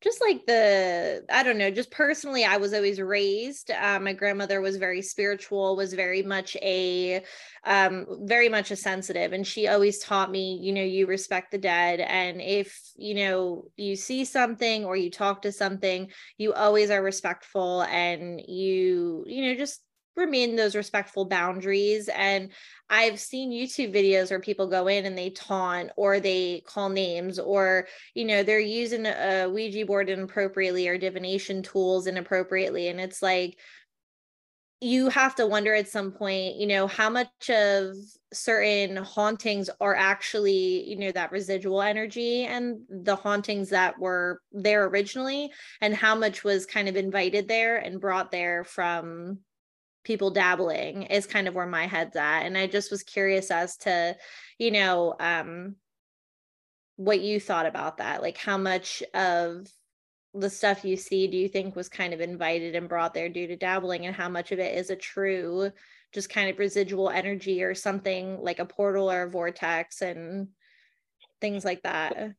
[0.04, 4.60] just like the i don't know just personally i was always raised uh, my grandmother
[4.60, 7.24] was very spiritual was very much a
[7.66, 11.58] um, very much a sensitive and she always taught me you know you respect the
[11.58, 16.92] dead and if you know you see something or you talk to something you always
[16.92, 19.82] are respectful and you you know just
[20.16, 22.52] remain those respectful boundaries and
[22.90, 27.40] i've seen youtube videos where people go in and they taunt or they call names
[27.40, 33.22] or you know they're using a ouija board inappropriately or divination tools inappropriately and it's
[33.22, 33.58] like
[34.84, 37.96] you have to wonder at some point you know how much of
[38.34, 44.86] certain hauntings are actually you know that residual energy and the hauntings that were there
[44.86, 45.50] originally
[45.80, 49.40] and how much was kind of invited there and brought there from
[50.04, 53.78] people dabbling is kind of where my head's at and i just was curious as
[53.78, 54.16] to
[54.60, 55.76] you know um
[56.96, 58.22] what you thought about that.
[58.22, 59.68] Like how much of
[60.34, 63.48] the stuff you see do you think was kind of invited and brought there due
[63.48, 65.72] to dabbling and how much of it is a true
[66.12, 70.48] just kind of residual energy or something like a portal or a vortex and
[71.42, 72.34] things like that?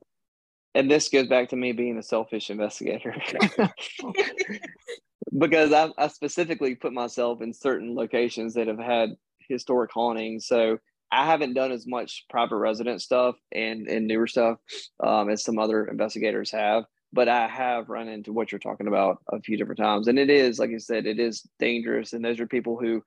[0.77, 3.15] And this goes back to me being a selfish investigator
[5.37, 9.11] because I, I specifically put myself in certain locations that have had
[9.49, 10.47] historic hauntings.
[10.47, 10.79] So
[11.11, 14.59] I haven't done as much private resident stuff and, and newer stuff
[15.03, 19.19] um, as some other investigators have, but I have run into what you're talking about
[19.31, 20.09] a few different times.
[20.09, 22.13] And it is, like you said, it is dangerous.
[22.13, 23.03] And those are people who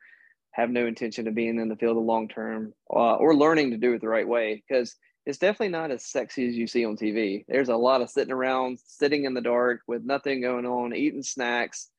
[0.52, 3.78] have no intention of being in the field of long term uh, or learning to
[3.78, 4.96] do it the right way because
[5.26, 7.44] it's definitely not as sexy as you see on TV.
[7.50, 11.22] There's a lot of sitting around, sitting in the dark with nothing going on, eating
[11.22, 11.90] snacks,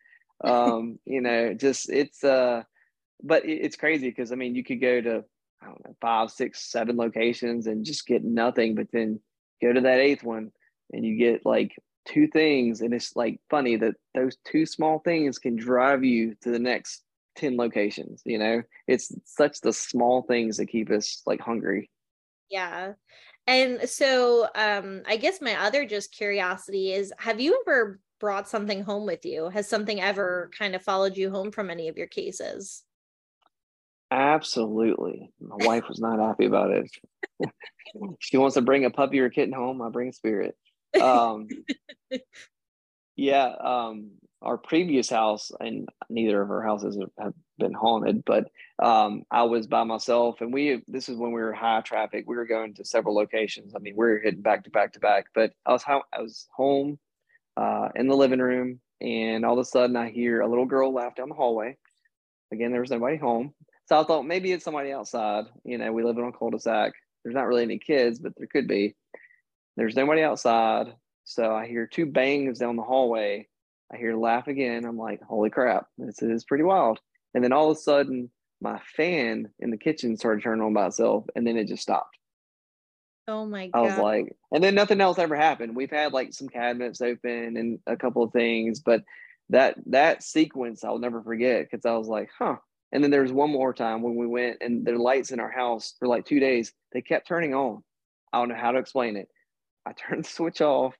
[0.44, 2.62] um you know just it's uh
[3.22, 5.24] but it's crazy because i mean you could go to
[5.60, 9.18] i don't know five six seven locations and just get nothing but then
[9.60, 10.50] go to that eighth one
[10.92, 11.76] and you get like
[12.06, 16.50] two things and it's like funny that those two small things can drive you to
[16.50, 17.02] the next
[17.36, 18.62] 10 locations you know?
[18.86, 21.90] It's such the small things that keep us like hungry.
[22.50, 22.92] Yeah.
[23.46, 28.82] And so um i guess my other just curiosity is have you ever brought something
[28.82, 29.48] home with you?
[29.48, 32.84] Has something ever kind of followed you home from any of your cases?
[34.10, 35.30] Absolutely.
[35.40, 36.90] My wife was not happy about it.
[38.20, 39.82] she wants to bring a puppy or a kitten home.
[39.82, 40.56] I bring a spirit.
[41.00, 41.48] Um,
[43.16, 43.52] yeah.
[43.60, 48.48] Um, our previous house, and neither of our houses have been haunted, but
[48.80, 50.82] um, I was by myself, and we.
[50.86, 52.24] This is when we were high traffic.
[52.28, 53.74] We were going to several locations.
[53.74, 55.26] I mean, we were hitting back to back to back.
[55.34, 57.00] But I was I was home
[57.58, 60.92] uh, in the living room, and all of a sudden I hear a little girl
[60.92, 61.76] laugh down the hallway.
[62.52, 63.52] Again, there was nobody home,
[63.86, 65.46] so I thought maybe it's somebody outside.
[65.64, 66.92] You know, we live in a cul-de-sac.
[67.22, 68.94] There's not really any kids, but there could be.
[69.76, 70.94] There's nobody outside,
[71.24, 73.48] so I hear two bangs down the hallway.
[73.92, 74.84] I hear laugh again.
[74.84, 77.00] I'm like, holy crap, this is pretty wild.
[77.34, 78.30] And then all of a sudden,
[78.60, 82.17] my fan in the kitchen started turning on by itself, and then it just stopped.
[83.28, 83.78] Oh my god.
[83.78, 85.76] I was like, and then nothing else ever happened.
[85.76, 89.04] We've had like some cabinets open and a couple of things, but
[89.50, 92.56] that that sequence I'll never forget because I was like, huh.
[92.90, 95.50] And then there was one more time when we went and the lights in our
[95.50, 97.84] house for like two days, they kept turning on.
[98.32, 99.28] I don't know how to explain it.
[99.84, 100.96] I turned the switch off.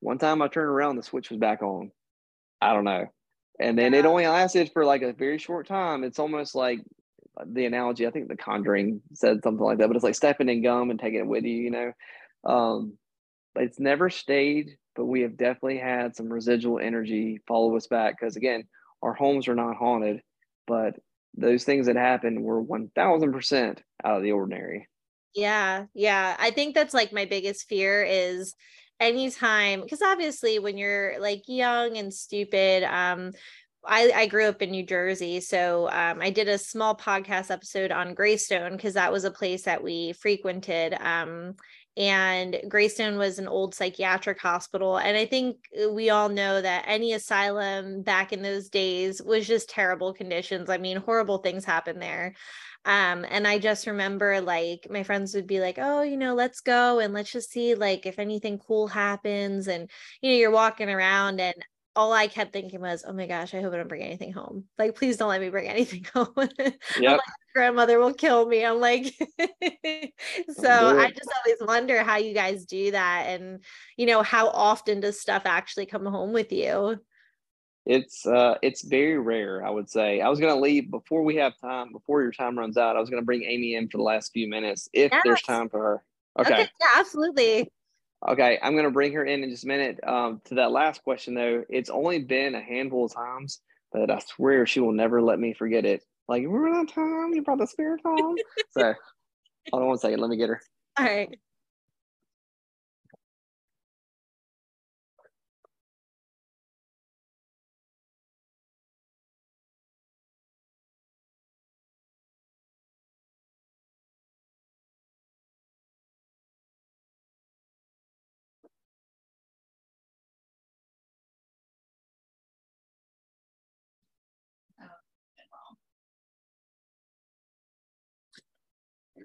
[0.00, 1.92] One time I turned around, the switch was back on.
[2.60, 3.06] I don't know.
[3.60, 4.00] And then yeah.
[4.00, 6.02] it only lasted for like a very short time.
[6.02, 6.80] It's almost like
[7.46, 8.06] the analogy.
[8.06, 10.98] I think The Conjuring said something like that, but it's like stepping in gum and
[10.98, 11.92] taking it with you, you know.
[12.44, 12.98] Um,
[13.56, 18.36] it's never stayed, but we have definitely had some residual energy follow us back because
[18.36, 18.64] again,
[19.02, 20.22] our homes are not haunted,
[20.66, 20.96] but
[21.36, 24.88] those things that happened were one thousand percent out of the ordinary.
[25.34, 26.36] Yeah, yeah.
[26.38, 28.54] I think that's like my biggest fear is
[29.00, 33.30] anytime because obviously when you're like young and stupid um
[33.88, 37.90] I, I grew up in New Jersey, so um, I did a small podcast episode
[37.90, 40.94] on Greystone because that was a place that we frequented.
[40.94, 41.56] Um,
[41.96, 44.98] and Greystone was an old psychiatric hospital.
[44.98, 49.48] And I think uh, we all know that any asylum back in those days was
[49.48, 50.70] just terrible conditions.
[50.70, 52.34] I mean, horrible things happened there.
[52.84, 56.60] Um, and I just remember like my friends would be like, oh, you know, let's
[56.60, 59.66] go and let's just see like if anything cool happens.
[59.66, 59.90] And,
[60.22, 61.56] you know, you're walking around and
[61.98, 64.66] all I kept thinking was, oh my gosh, I hope I don't bring anything home.
[64.78, 66.32] Like, please don't let me bring anything home.
[66.98, 67.12] Yeah.
[67.12, 67.20] Like,
[67.52, 68.64] grandmother will kill me.
[68.64, 73.24] I'm like, so I just always wonder how you guys do that.
[73.26, 73.64] And,
[73.96, 77.00] you know, how often does stuff actually come home with you?
[77.84, 80.20] It's uh it's very rare, I would say.
[80.20, 82.96] I was gonna leave before we have time, before your time runs out.
[82.96, 85.22] I was gonna bring Amy in for the last few minutes if yes.
[85.24, 86.04] there's time for her.
[86.38, 86.52] Okay.
[86.52, 86.70] okay.
[86.80, 87.72] Yeah, absolutely.
[88.26, 90.00] Okay, I'm gonna bring her in in just a minute.
[90.04, 93.60] Um, to that last question though, it's only been a handful of times,
[93.92, 96.02] but I swear she will never let me forget it.
[96.26, 98.36] Like, remember that time you brought the spirit home?
[98.70, 98.94] so,
[99.70, 100.20] hold on one second.
[100.20, 100.60] Let me get her.
[100.98, 101.38] All right.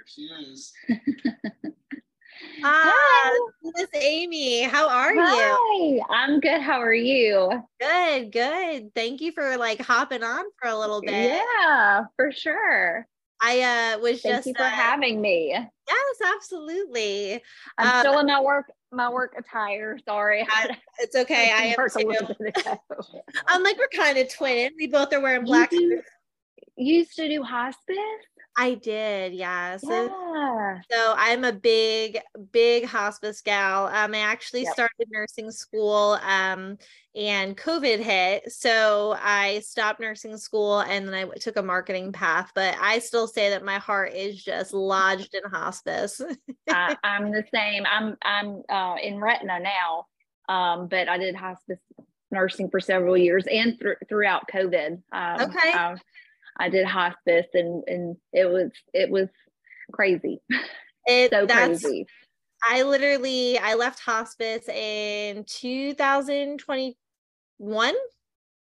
[0.06, 0.74] Here she is.
[2.64, 3.32] Ah,
[3.64, 5.22] Miss Amy, how are you?
[5.22, 6.62] Hi, I'm good.
[6.62, 7.64] How are you?
[7.80, 8.94] Good, good.
[8.96, 11.42] Thank you for like hopping on for a little bit.
[11.62, 13.08] Yeah, for sure.
[13.42, 15.50] I uh was Thank just you for uh, having me.
[15.54, 17.42] yes, absolutely.
[17.78, 19.98] I'm Um, still in my work my work attire.
[20.08, 20.46] Sorry.
[20.50, 21.52] I- It's okay.
[21.52, 22.36] I am too.
[22.40, 22.68] bit.
[23.48, 24.70] I'm like we're kind of twinning.
[24.78, 25.70] We both are wearing You black.
[25.72, 26.02] do-
[26.78, 27.98] You used to do hospice?
[28.56, 29.78] I did, yeah.
[29.78, 30.82] So Yeah.
[30.92, 32.20] So I'm a big,
[32.52, 33.88] big hospice gal.
[33.88, 34.74] Um, I actually Yep.
[34.74, 36.78] started nursing school um,
[37.16, 38.52] and COVID hit.
[38.52, 42.52] So I stopped nursing school and then I took a marketing path.
[42.54, 46.22] But I still say that my heart is just lodged in hospice.
[46.70, 47.86] I, I'm the same.
[47.86, 50.06] I'm I'm uh, in retina now,
[50.50, 51.80] um, but I did hospice
[52.32, 55.02] nursing for several years and thr throughout COVID.
[55.12, 55.72] Um, Okay.
[55.74, 55.96] I,
[56.58, 59.28] I did hospice and and it was it was
[59.92, 60.40] crazy,
[61.06, 62.06] It, so crazy.
[62.66, 67.94] I literally, I left hospice in 2021.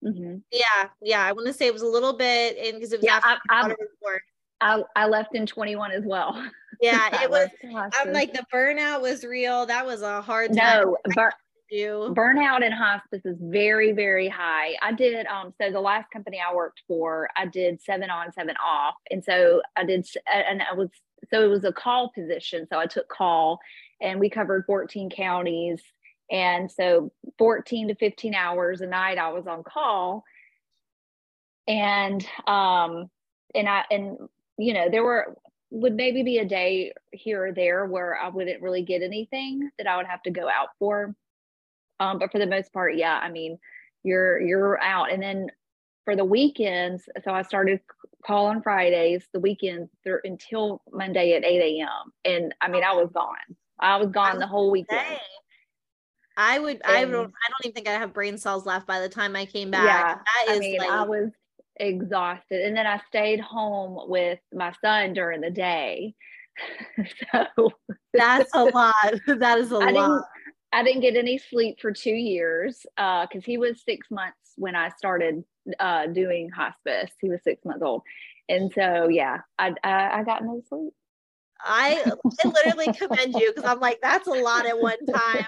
[0.04, 1.26] hmm Yeah, yeah.
[1.26, 3.28] I want to say it was a little bit in because it was Yeah, after
[3.50, 4.20] I- I'm- daughter was born.
[4.64, 6.34] I I left in 21 as well.
[6.82, 7.48] Yeah, it was.
[7.94, 9.68] I'm like the burnout was real.
[9.68, 11.32] That was a hard time no, bur-
[11.72, 12.14] do.
[12.16, 14.76] burnout in hospice is very very high.
[14.82, 18.56] I did um so the last company i worked for i did seven on seven
[18.64, 18.96] off.
[19.10, 20.90] And so i did and i was
[21.32, 22.68] so it was a call position.
[22.72, 23.60] So i took call
[24.02, 25.82] and we covered 14 counties.
[26.30, 30.24] And so 14 to 15 hours a night i was on call.
[31.68, 33.10] And um
[33.56, 34.18] and i and
[34.58, 35.38] you know there were
[35.72, 39.88] would maybe be a day here or there where i wouldn't really get anything that
[39.88, 41.16] i would have to go out for
[42.02, 43.60] um, but for the most part, yeah, I mean,
[44.04, 45.12] you're you're out.
[45.12, 45.48] And then
[46.04, 47.80] for the weekends, so I started
[48.26, 52.12] call on Fridays, the weekends through until Monday at 8 a.m.
[52.26, 53.36] And I mean, I was gone.
[53.80, 55.02] I was gone the whole weekend.
[55.08, 55.18] Dang.
[56.38, 56.82] I would.
[56.86, 57.14] I don't.
[57.14, 59.84] I don't even think I have brain cells left by the time I came back.
[59.84, 60.90] Yeah, that is I mean, like.
[60.90, 61.30] I was
[61.76, 62.62] exhausted.
[62.62, 66.16] And then I stayed home with my son during the day.
[67.34, 67.72] so
[68.14, 69.14] that's a lot.
[69.28, 70.24] That is a I lot.
[70.74, 74.90] I didn't get any sleep for two years because he was six months when I
[74.90, 75.44] started
[75.80, 77.12] uh, doing hospice.
[77.20, 78.04] He was six months old,
[78.48, 80.94] and so yeah, I I, I got no sleep.
[81.64, 85.46] I, I literally commend you because I'm like, that's a lot at one time.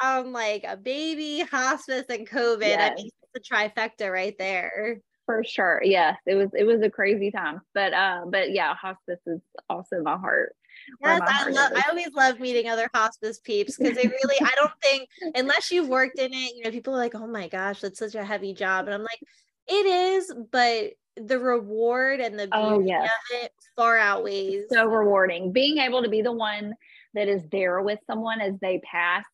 [0.00, 2.78] I'm like a baby, hospice, and COVID.
[2.78, 5.00] I mean, it's a trifecta right there.
[5.26, 9.20] For sure, yes, it was it was a crazy time, but uh, but yeah, hospice
[9.26, 9.40] is
[9.70, 10.56] also my heart.
[11.04, 11.72] Yes, I love.
[11.74, 14.36] I always love meeting other hospice peeps because they really.
[14.40, 17.48] I don't think unless you've worked in it, you know, people are like, "Oh my
[17.48, 19.20] gosh, that's such a heavy job," and I'm like,
[19.68, 23.10] "It is," but the reward and the beauty Oh, yes.
[23.10, 24.64] of it far outweighs.
[24.70, 25.52] so rewarding.
[25.52, 26.74] Being able to be the one
[27.14, 29.24] that is there with someone as they pass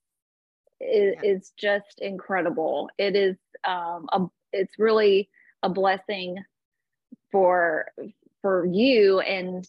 [0.81, 1.31] is, Yeah.
[1.31, 2.91] is just incredible.
[2.99, 5.29] It is um a, it's really
[5.63, 6.43] a blessing
[7.31, 7.87] for
[8.43, 9.67] for you and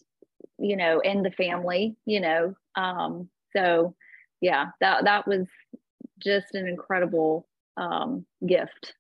[0.60, 2.55] you know and the family, you know.
[2.76, 3.95] Um so
[4.41, 5.47] yeah, that that was
[6.20, 7.47] just an incredible
[7.78, 8.93] um gift.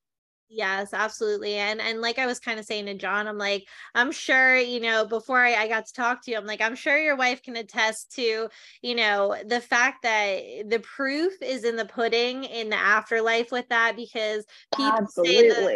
[0.51, 1.55] Yes, absolutely.
[1.55, 4.79] And and like I was kind of saying to John, I'm like, I'm sure, you
[4.79, 7.43] know, before I, I got to talk to you, I'm like, I'm sure your wife
[7.43, 8.49] can attest to,
[8.81, 13.69] you know, the fact that the proof is in the pudding in the afterlife with
[13.69, 14.43] that because
[14.75, 15.69] people say the,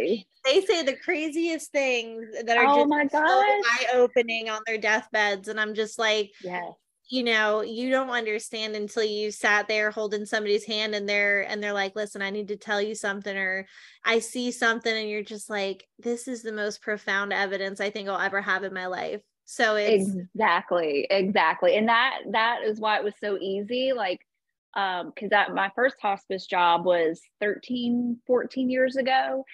[0.44, 5.50] they say the craziest things that are Oh just my so eye-opening on their deathbeds.
[5.50, 6.74] And I'm just like, Yes.
[7.14, 11.62] You know you don't understand until you sat there holding somebody's hand and they're and
[11.62, 13.68] they're like listen i need to tell you something or
[14.04, 18.10] i see something and you're just like this is the most profound evidence i think
[18.10, 19.22] i'll ever have in my life.
[19.46, 24.26] So it's exactly exactly and that that is why it was so easy like
[24.74, 29.46] um because that my first hospice job was 13 14 years ago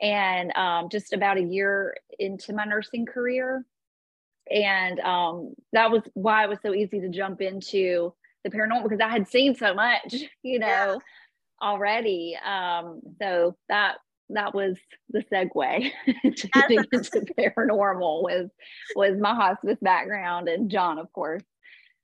[0.00, 3.64] and um just about a year into my nursing career
[4.50, 8.12] and um that was why it was so easy to jump into
[8.44, 10.96] the paranormal because I had seen so much, you know, yeah.
[11.62, 12.36] already.
[12.44, 13.96] Um, so that
[14.30, 14.78] that was
[15.10, 15.90] the segue
[16.36, 18.50] to getting into paranormal was
[18.94, 21.42] was my hospice background and John, of course.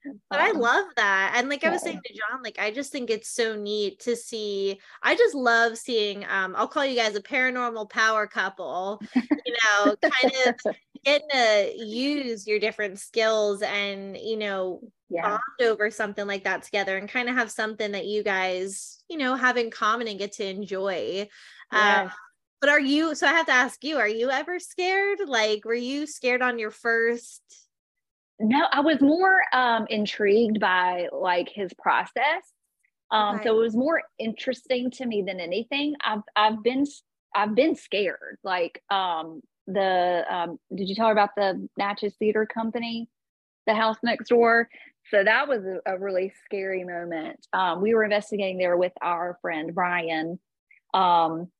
[0.04, 1.34] But um, I love that.
[1.36, 4.16] And like I was saying to John, like I just think it's so neat to
[4.16, 4.80] see.
[5.02, 9.96] I just love seeing um I'll call you guys a paranormal power couple, you know,
[10.02, 15.22] kind of getting to use your different skills and, you know, yeah.
[15.22, 19.18] bond over something like that together and kind of have something that you guys, you
[19.18, 21.28] know, have in common and get to enjoy.
[21.72, 22.06] Yes.
[22.06, 22.10] Um,
[22.60, 25.18] but are you so I have to ask you, are you ever scared?
[25.26, 27.42] Like were you scared on your first
[28.40, 32.42] no, I was more um, intrigued by like his process.
[33.10, 33.44] Um, okay.
[33.44, 35.94] So it was more interesting to me than anything.
[36.02, 36.86] I've I've been
[37.34, 38.38] I've been scared.
[38.42, 43.08] Like um, the um, did you tell her about the Natchez Theater Company,
[43.66, 44.68] the house next door?
[45.10, 47.46] So that was a, a really scary moment.
[47.52, 50.38] Um, we were investigating there with our friend Brian,
[50.94, 51.50] um,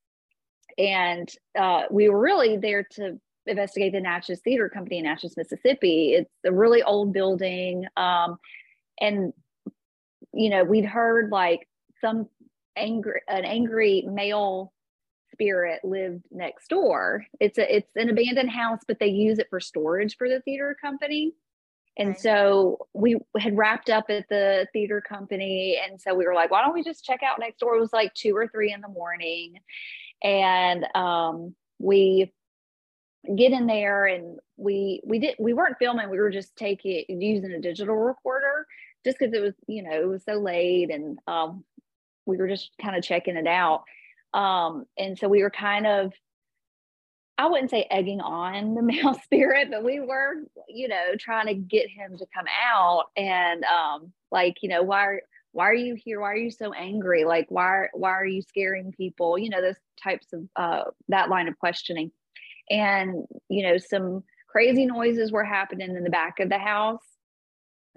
[0.79, 1.29] and
[1.59, 3.21] uh, we were really there to
[3.51, 6.15] investigate the Natchez Theater Company in Natchez, Mississippi.
[6.15, 7.87] It's a really old building.
[7.97, 8.39] Um,
[9.01, 9.33] and,
[10.33, 11.69] you know, we'd heard like
[12.01, 12.29] some
[12.77, 14.73] angry, an angry male
[15.33, 17.27] spirit lived next door.
[17.41, 20.77] It's a, it's an abandoned house, but they use it for storage for the theater
[20.81, 21.33] company.
[21.99, 25.79] And so we had wrapped up at the theater company.
[25.85, 27.77] And so we were like, why don't we just check out next door?
[27.77, 29.55] It was like two or three in the morning.
[30.23, 32.33] And um, we
[33.37, 37.53] get in there and we we did we weren't filming we were just taking using
[37.53, 38.67] a digital recorder
[39.05, 41.65] just because it was you know it was so late and um,
[42.27, 43.85] we were just kind of checking it out.
[44.33, 46.13] Um, and so we were kind of
[47.37, 50.35] i wouldn't say egging on the male spirit but we were
[50.69, 55.05] you know trying to get him to come out and um, like you know why
[55.07, 55.21] are
[55.53, 56.21] why are you here?
[56.21, 57.25] Why are you so angry?
[57.25, 59.39] Like why why are you scaring people?
[59.39, 62.13] You know those types of uh, that line of questioning
[62.71, 67.05] and you know some crazy noises were happening in the back of the house.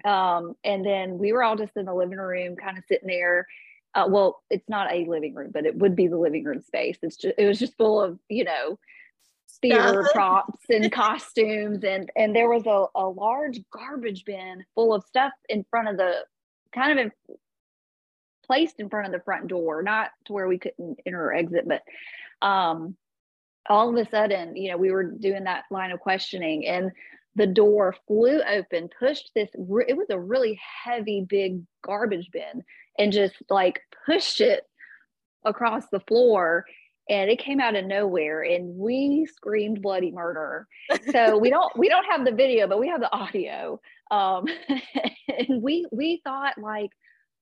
[0.04, 3.46] Um, and then we were all just in the living room kind of sitting there.
[3.94, 6.98] Uh, well it's not a living room but it would be the living room space.
[7.02, 8.78] It's just it was just full of you know
[9.62, 11.84] theater props and costumes.
[11.84, 15.96] And and there was a, a large garbage bin full of stuff in front of
[15.96, 16.24] the
[16.74, 17.12] kind of in,
[18.46, 21.66] placed in front of the front door not to where we couldn't enter or exit
[21.66, 21.82] but
[22.46, 22.94] um
[23.68, 26.92] all of a sudden, you know, we were doing that line of questioning and
[27.36, 32.62] the door flew open, pushed this, it was a really heavy, big garbage bin
[32.98, 34.64] and just like pushed it
[35.44, 36.64] across the floor
[37.08, 40.66] and it came out of nowhere and we screamed bloody murder.
[41.10, 44.46] So we don't we don't have the video but we have the audio um
[45.28, 46.90] and we we thought like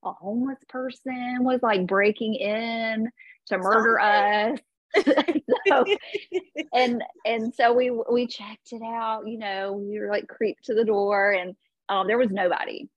[0.04, 3.08] a homeless person was like breaking in
[3.46, 4.58] to murder us
[5.68, 5.84] so,
[6.74, 10.74] and and so we we checked it out you know we were like creeped to
[10.74, 11.54] the door and
[11.88, 12.88] um there was nobody.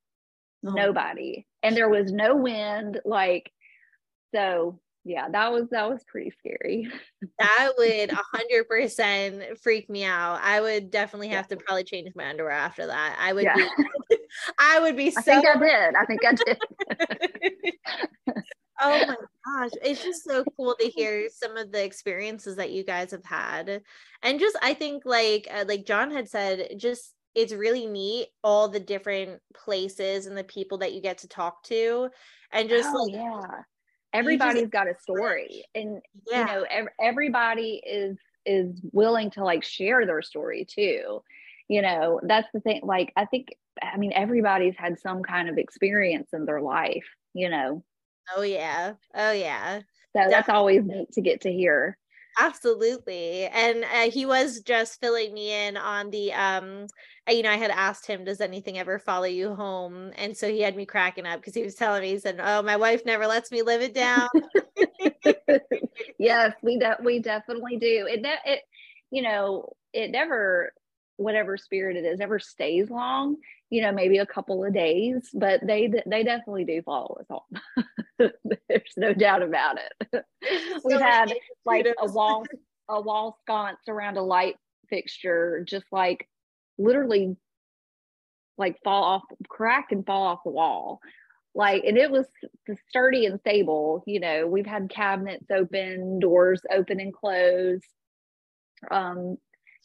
[0.65, 0.71] Oh.
[0.71, 1.45] nobody.
[1.63, 3.51] And there was no wind like
[4.33, 6.91] so yeah that was that was pretty scary.
[7.39, 10.39] That would a hundred percent freak me out.
[10.41, 11.57] I would definitely have yeah.
[11.57, 13.17] to probably change my underwear after that.
[13.19, 13.55] I would yeah.
[13.55, 13.67] be
[14.59, 15.95] i would be so i think i did.
[15.95, 16.57] I think i did
[18.81, 19.15] oh my
[19.45, 23.23] gosh it's just so cool to hear some of the experiences that you guys have
[23.23, 23.81] had.
[24.21, 28.69] And just i think like uh, like john had said just it's really neat all
[28.69, 32.09] the different places and the people that you get to talk to
[32.51, 33.61] and just oh, like yeah.
[34.13, 36.39] everybody's just, got a story and yeah.
[36.39, 41.21] you know ev- everybody is is willing to like share their story too.
[41.67, 43.47] You know that's the thing like i think
[43.81, 47.83] i mean everybody's had some kind of experience in their life you know
[48.35, 48.93] Oh yeah.
[49.13, 49.81] Oh yeah.
[50.15, 51.97] So that's always neat to get to hear.
[52.37, 53.45] Absolutely.
[53.45, 56.87] And uh, he was just filling me in on the um
[57.27, 60.11] uh, you know, I had asked him, does anything ever follow you home?
[60.15, 62.61] And so he had me cracking up because he was telling me, he said, Oh,
[62.61, 64.27] my wife never lets me live it down.
[66.19, 68.07] yes, we de- we definitely do.
[68.09, 68.61] It de- it
[69.11, 70.73] you know, it never
[71.17, 73.37] whatever spirit it is ever stays long
[73.69, 77.81] you know maybe a couple of days but they they definitely do follow us home
[78.17, 80.25] there's no doubt about it.
[80.83, 81.33] We've had
[81.65, 82.45] like a wall
[82.87, 84.55] a wall sconce around a light
[84.89, 86.27] fixture just like
[86.77, 87.35] literally
[88.57, 90.99] like fall off crack and fall off the wall.
[91.53, 92.25] Like and it was
[92.89, 97.81] sturdy and stable you know we've had cabinets open doors open and close
[98.91, 99.37] um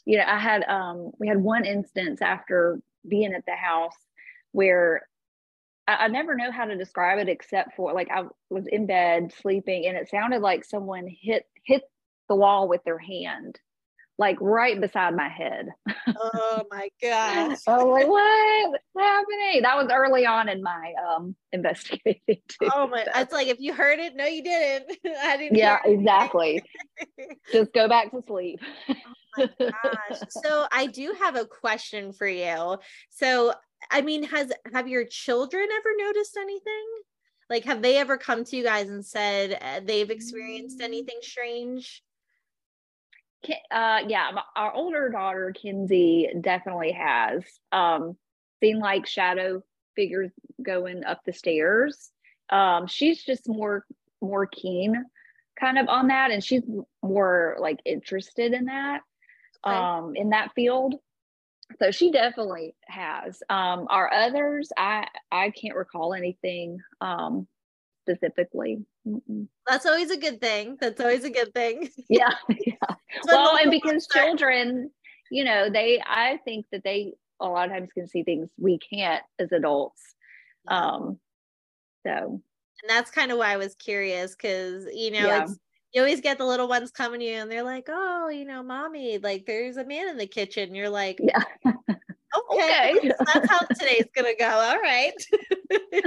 [0.05, 3.97] you know i had um we had one instance after being at the house
[4.53, 5.07] where
[5.87, 9.33] I, I never know how to describe it except for like I was in bed
[9.41, 11.83] sleeping and it sounded like someone hit hit
[12.29, 13.59] the wall with their hand
[14.21, 15.71] like right beside my head.
[16.07, 17.57] oh my gosh.
[17.67, 19.63] oh, like what's happening?
[19.63, 22.69] That was early on in my um investigating too.
[22.73, 23.07] Oh my!
[23.17, 24.99] It's like if you heard it, no, you didn't.
[25.25, 25.57] I didn't.
[25.57, 26.63] Yeah, exactly.
[27.51, 28.61] Just go back to sleep.
[29.37, 30.21] My gosh!
[30.29, 32.79] So I do have a question for you.
[33.11, 33.53] So
[33.91, 36.87] I mean, has have your children ever noticed anything?
[37.49, 40.85] Like, have they ever come to you guys and said uh, they've experienced Mm.
[40.85, 42.03] anything strange?
[43.71, 48.15] Uh yeah our older daughter kinsey definitely has um
[48.63, 49.63] seen like shadow
[49.97, 50.31] figures
[50.63, 52.11] going up the stairs
[52.51, 53.87] um she's just more
[54.21, 55.07] more keen
[55.59, 56.63] kind of on that and she's
[57.03, 59.01] more like interested in that
[59.67, 59.77] Okay.
[59.77, 60.95] um in that field
[61.79, 67.47] so she definitely has um our others i i can't recall anything um
[68.09, 69.49] specifically Mm-mm.
[69.67, 70.77] That's always a good thing.
[70.79, 71.89] That's always a good thing.
[72.11, 72.35] yeah
[72.67, 72.75] yeah
[73.27, 74.91] well and because start- children
[75.31, 78.79] you know they i think that they a lot of times can see things we
[78.79, 80.15] can't as adults
[80.69, 81.19] um
[82.07, 82.43] so
[82.83, 85.43] and that's kind of why I was curious because you know Yeah.
[85.45, 85.59] it's
[85.93, 88.63] you always get the little ones coming to you and they're like, oh, you know,
[88.63, 90.75] mommy, like there's a man in the kitchen.
[90.75, 91.43] You're like, yeah
[92.37, 93.11] okay, Okay.
[93.11, 94.49] so that's how today's gonna go.
[94.49, 95.13] All right.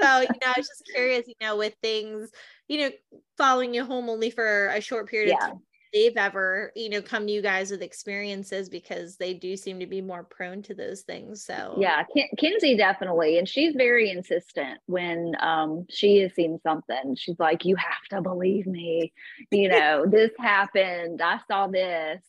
[0.00, 2.30] so you know, I was just curious, you know, with things,
[2.68, 2.90] you know,
[3.36, 5.46] following you home only for a short period of Yeah.
[5.46, 5.62] time.
[5.92, 9.86] They've ever, you know, come to you guys with experiences because they do seem to
[9.86, 11.44] be more prone to those things.
[11.44, 11.76] So.
[11.78, 17.16] Yeah Kin- kinsey definitely and she's very insistent when um she has seen something.
[17.16, 19.12] She's like you have to believe me.
[19.50, 21.22] You know this happened.
[21.22, 22.22] I saw this.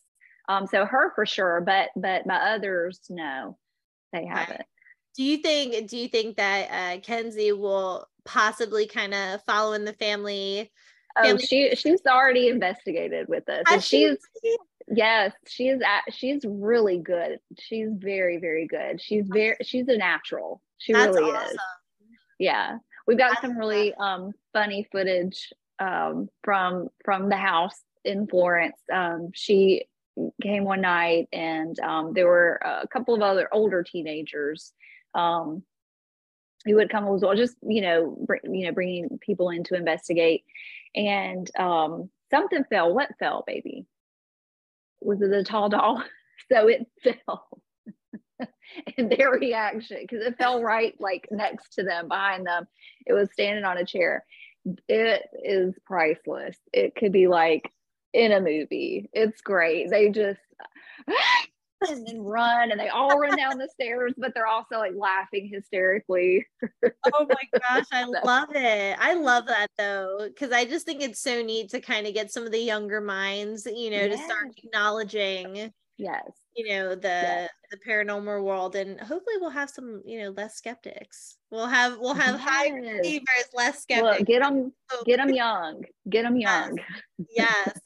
[0.48, 3.58] Um so her for sure but but my others no
[4.12, 4.62] they haven't.
[5.16, 9.84] Do you think do you think that uh Kenzie will possibly kind of follow in
[9.84, 10.70] the family?
[11.18, 14.16] Oh she she's already investigated with us and she's
[14.90, 17.38] Yes, she's at, she's really good.
[17.58, 19.00] She's very very good.
[19.00, 20.62] She's very she's a natural.
[20.78, 21.50] She That's really awesome.
[21.52, 21.58] is.
[22.38, 22.78] Yeah.
[23.06, 28.76] We've got I some really um funny footage um from from the house in Florence.
[28.92, 29.84] Um she
[30.42, 34.72] came one night and um there were a couple of other older teenagers
[35.14, 35.62] um
[36.64, 39.76] who would come as well just you know br- you know bringing people in to
[39.76, 40.44] investigate
[40.94, 43.86] and um something fell what fell baby
[45.00, 46.02] was it a tall doll?
[46.52, 47.48] So it fell.
[48.96, 52.68] and their reaction, because it fell right like next to them, behind them.
[53.04, 54.24] It was standing on a chair.
[54.88, 56.56] It is priceless.
[56.72, 57.70] It could be like
[58.14, 59.10] in a movie.
[59.12, 59.90] It's great.
[59.90, 60.40] They just
[61.88, 65.48] and then run and they all run down the stairs, but they're also like laughing
[65.52, 66.44] hysterically.
[67.12, 68.96] Oh my gosh, I So- love it.
[69.00, 72.32] I love that though, because I just think it's so neat to kind of get
[72.32, 76.30] some of the younger minds, you know, to start acknowledging, Yes.
[76.56, 77.50] you know, the Yes.
[77.70, 81.36] the paranormal world, and hopefully we'll have some, you know, less skeptics.
[81.50, 82.98] We'll have we'll have high Yes.
[83.02, 84.24] believers, less Well, skeptics.
[84.28, 84.72] get them
[85.06, 85.84] get them young.
[86.08, 86.68] Get them Yes.
[86.68, 86.78] young.
[87.36, 87.78] yes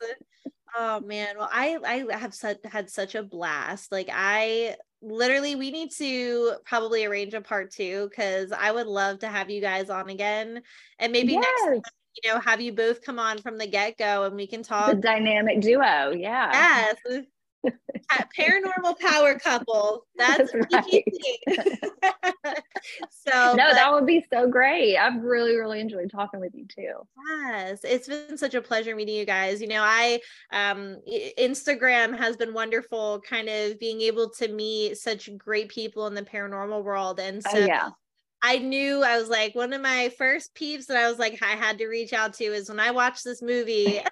[0.77, 1.77] oh man well i
[2.11, 7.35] i have such, had such a blast like i literally we need to probably arrange
[7.35, 10.62] a part two because i would love to have you guys on again
[10.99, 11.68] and maybe next Yes.
[11.68, 11.81] time,
[12.23, 14.97] you know have you both come on from the get-go and we can talk the
[14.97, 16.12] dynamic duo.
[16.12, 16.95] Yeah.
[17.07, 17.25] yes
[18.39, 21.05] paranormal power couple that's, That's right.
[23.11, 24.96] So no, but- would be so great.
[24.96, 26.92] I've really, really enjoyed talking with you too.
[27.28, 29.61] Yes, it's been such a pleasure meeting you guys.
[29.61, 30.20] You know, I
[30.53, 30.98] um
[31.38, 36.22] Instagram has been wonderful kind of being able to meet such great people in the
[36.22, 37.90] paranormal world and so oh yeah.
[38.44, 41.53] I knew I was like one of my first peeps that I was like I
[41.53, 44.00] had to reach out to is when I watched this movie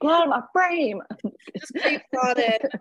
[0.00, 1.00] Get out of my frame.
[1.56, 1.72] just
[2.22, 2.62] on it.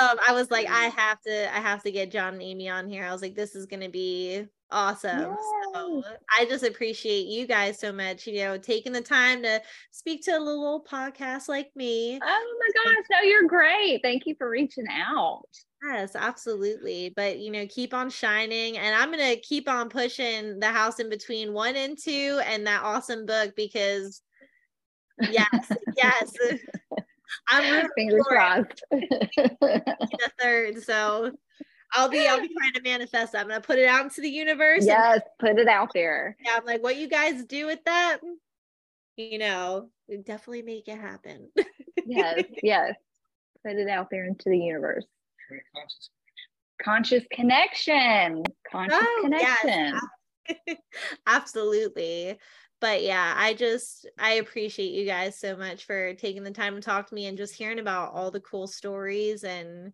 [0.00, 2.88] Um, I was like, I have to, I have to get John and Amy on
[2.88, 3.04] here.
[3.04, 4.44] I was like, this is gonna be
[4.74, 5.36] awesome.
[5.72, 6.02] So
[6.36, 10.32] I just appreciate you guys so much, you know, taking the time to speak to
[10.32, 12.18] a little podcast like me.
[12.22, 14.00] Oh my gosh, no, you're great.
[14.02, 15.46] Thank you for reaching out.
[15.82, 17.12] Yes, absolutely.
[17.14, 21.08] But you know, keep on shining, and I'm gonna keep on pushing the house in
[21.08, 24.22] between one and two, and that awesome book because,
[25.30, 26.32] yes, yes,
[27.48, 28.84] I'm rooting Fingers for crossed.
[28.90, 30.82] the third.
[30.82, 31.32] So
[31.94, 33.42] I'll be I'll be trying to manifest that.
[33.42, 34.78] I'm gonna put it out into the universe.
[34.80, 36.36] and yes, put it out there.
[36.44, 38.18] yeah, I'm like, what you guys do with that,
[39.16, 39.90] you know,
[40.24, 41.50] definitely make it happen.
[42.06, 42.92] Yes, yes.
[43.64, 45.06] Put it out there into the universe.
[46.82, 48.42] Conscious connection.
[48.70, 49.98] Conscious Oh, connection.
[50.66, 50.76] yes.
[51.26, 52.38] Absolutely.
[52.80, 56.82] But yeah, I just I appreciate you guys so much for taking the time to
[56.82, 59.92] talk to me and just hearing about all the cool stories and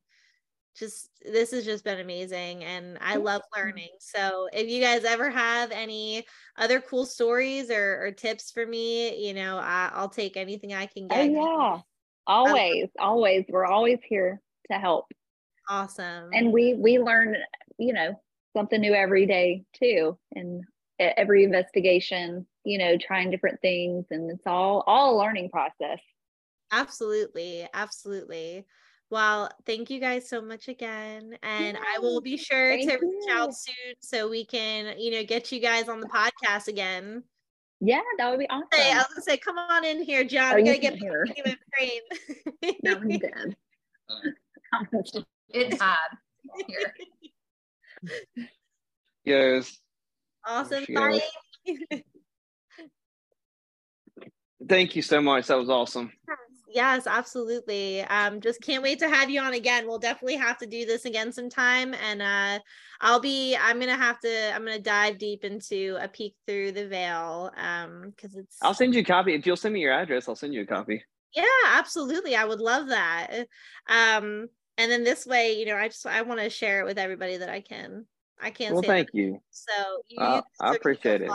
[0.81, 3.91] just this has just been amazing and I love learning.
[4.01, 6.25] So if you guys ever have any
[6.57, 10.87] other cool stories or, or tips for me, you know, I, I'll take anything I
[10.87, 11.21] can get.
[11.21, 11.33] Oh get.
[11.33, 11.75] yeah.
[11.75, 11.83] Um,
[12.27, 13.45] always, always.
[13.49, 14.41] We're always here
[14.73, 15.07] to help.
[15.69, 16.31] Awesome.
[16.33, 17.37] And we we learn,
[17.79, 18.19] you know,
[18.57, 20.19] something new every day too.
[20.35, 20.65] And
[20.99, 26.01] every investigation, you know, trying different things and it's all all a learning process.
[26.73, 27.67] Absolutely.
[27.75, 28.65] Absolutely.
[29.11, 31.37] Well, thank you guys so much again.
[31.43, 35.25] And I will be sure thank to reach out soon so we can, you know,
[35.25, 37.25] get you guys on the podcast again.
[37.81, 38.69] Yeah, that would be awesome.
[38.73, 40.53] Say, I was gonna say, come on in here, John.
[40.53, 41.25] Oh, we you gotta get hear.
[41.25, 42.03] him in frame.
[42.85, 43.57] No, I'm dead.
[45.49, 46.17] It's hard
[46.67, 46.95] here.
[49.25, 49.79] Yes.
[50.47, 50.87] awesome.
[50.95, 51.21] Bye.
[54.69, 55.47] Thank you so much.
[55.49, 56.11] That was awesome.
[56.73, 58.03] Yes, absolutely.
[58.03, 59.89] Um, just can't wait to have you on again.
[59.89, 61.95] We'll definitely have to do this again sometime.
[61.95, 62.61] And uh
[63.01, 66.87] I'll be I'm gonna have to I'm gonna dive deep into a peek through the
[66.87, 67.51] veil.
[67.57, 69.35] Um, because it's I'll send you a copy.
[69.35, 71.05] If you'll send me your address, I'll send you a copy.
[71.35, 72.35] yeah, absolutely.
[72.35, 73.47] I would love that.
[73.87, 74.49] Um,
[74.79, 77.37] and then this way, you know, I just I want to share it with everybody
[77.37, 78.07] that I can.
[78.41, 79.13] I can't Well, say thank that.
[79.13, 79.43] you.
[79.51, 81.31] So you, Uh, I it so appreciate it.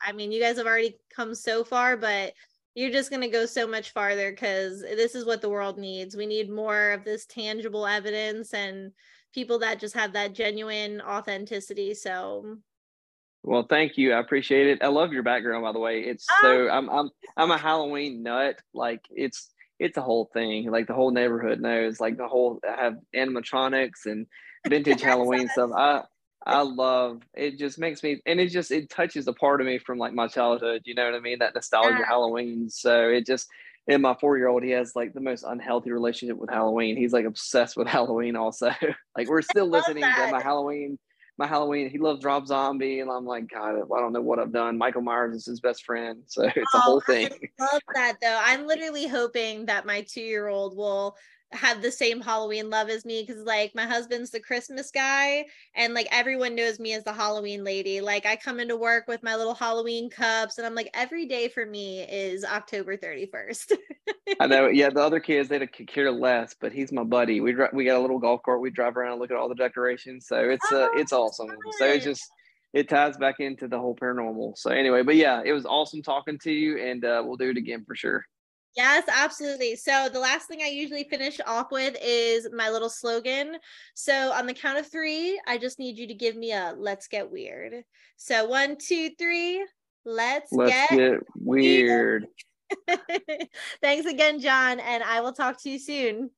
[0.00, 2.34] I mean, you guys have already come so far, but
[2.78, 6.16] you're just going to go so much farther because this is what the world needs.
[6.16, 8.92] We need more of this tangible evidence and
[9.34, 11.92] people that just have that genuine authenticity.
[11.94, 12.58] So,
[13.42, 14.12] Well, thank you.
[14.12, 14.78] I appreciate it.
[14.80, 16.02] I love your background, by the way.
[16.02, 16.38] It's Ah.
[16.40, 18.60] so I'm I'm I'm a Halloween nut.
[18.72, 19.50] Like it's
[19.80, 20.70] it's a whole thing.
[20.70, 21.98] Like the whole neighborhood knows.
[21.98, 24.24] Like the whole I have animatronics and
[24.68, 25.70] vintage Halloween stuff.
[25.74, 26.04] I
[26.46, 27.58] I love it.
[27.58, 30.28] Just makes me and it just it touches a part of me from like my
[30.28, 30.82] childhood.
[30.84, 31.38] You know what I mean?
[31.40, 32.06] That nostalgia Yeah.
[32.06, 32.70] Halloween.
[32.70, 33.48] So it just
[33.88, 36.96] and my four year old, he has like the most unhealthy relationship with Halloween.
[36.96, 38.36] He's like obsessed with Halloween.
[38.36, 38.70] Also,
[39.16, 40.98] like we're still listening to my Halloween
[41.38, 41.88] my Halloween.
[41.88, 44.76] He loves Rob Zombie, and I'm like, God, I don't know what I've done.
[44.76, 47.30] Michael Myers is his best friend, so it's a Oh, whole I thing.
[47.60, 48.40] love that though.
[48.42, 51.16] I'm literally hoping that my two year old will
[51.52, 55.94] have the same Halloween love as me because like my husband's the Christmas guy and
[55.94, 58.00] like everyone knows me as the Halloween lady.
[58.00, 61.48] Like I come into work with my little Halloween cups and I'm like every day
[61.48, 63.72] for me is October 31st.
[64.40, 64.68] I know.
[64.72, 67.40] Yeah, the other kids they could care less, but he's my buddy.
[67.40, 68.60] We we got a little golf cart.
[68.60, 70.26] We drive around and look at all the decorations.
[70.26, 71.48] So it's uh, Oh, it's awesome.
[71.78, 72.10] So it fun.
[72.10, 72.22] just
[72.74, 74.52] it ties back into the whole paranormal.
[74.58, 77.56] So anyway, but yeah, it was awesome talking to you, and uh, we'll do it
[77.56, 78.24] again for sure.
[78.78, 79.74] Yes, absolutely.
[79.74, 83.56] So the last thing I usually finish off with is my little slogan.
[83.94, 87.08] So on the count of three, I just need you to give me a let's
[87.08, 87.82] get weird.
[88.18, 89.66] So one, two, three,
[90.04, 92.28] let's, Let's get, get weird.
[93.82, 96.30] Thanks again, John, and I will talk to you soon.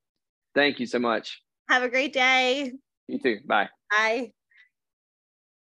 [0.54, 1.42] Thank you so much.
[1.68, 2.72] Have a great day.
[3.06, 3.40] You too.
[3.46, 3.68] Bye.
[3.90, 4.32] Bye.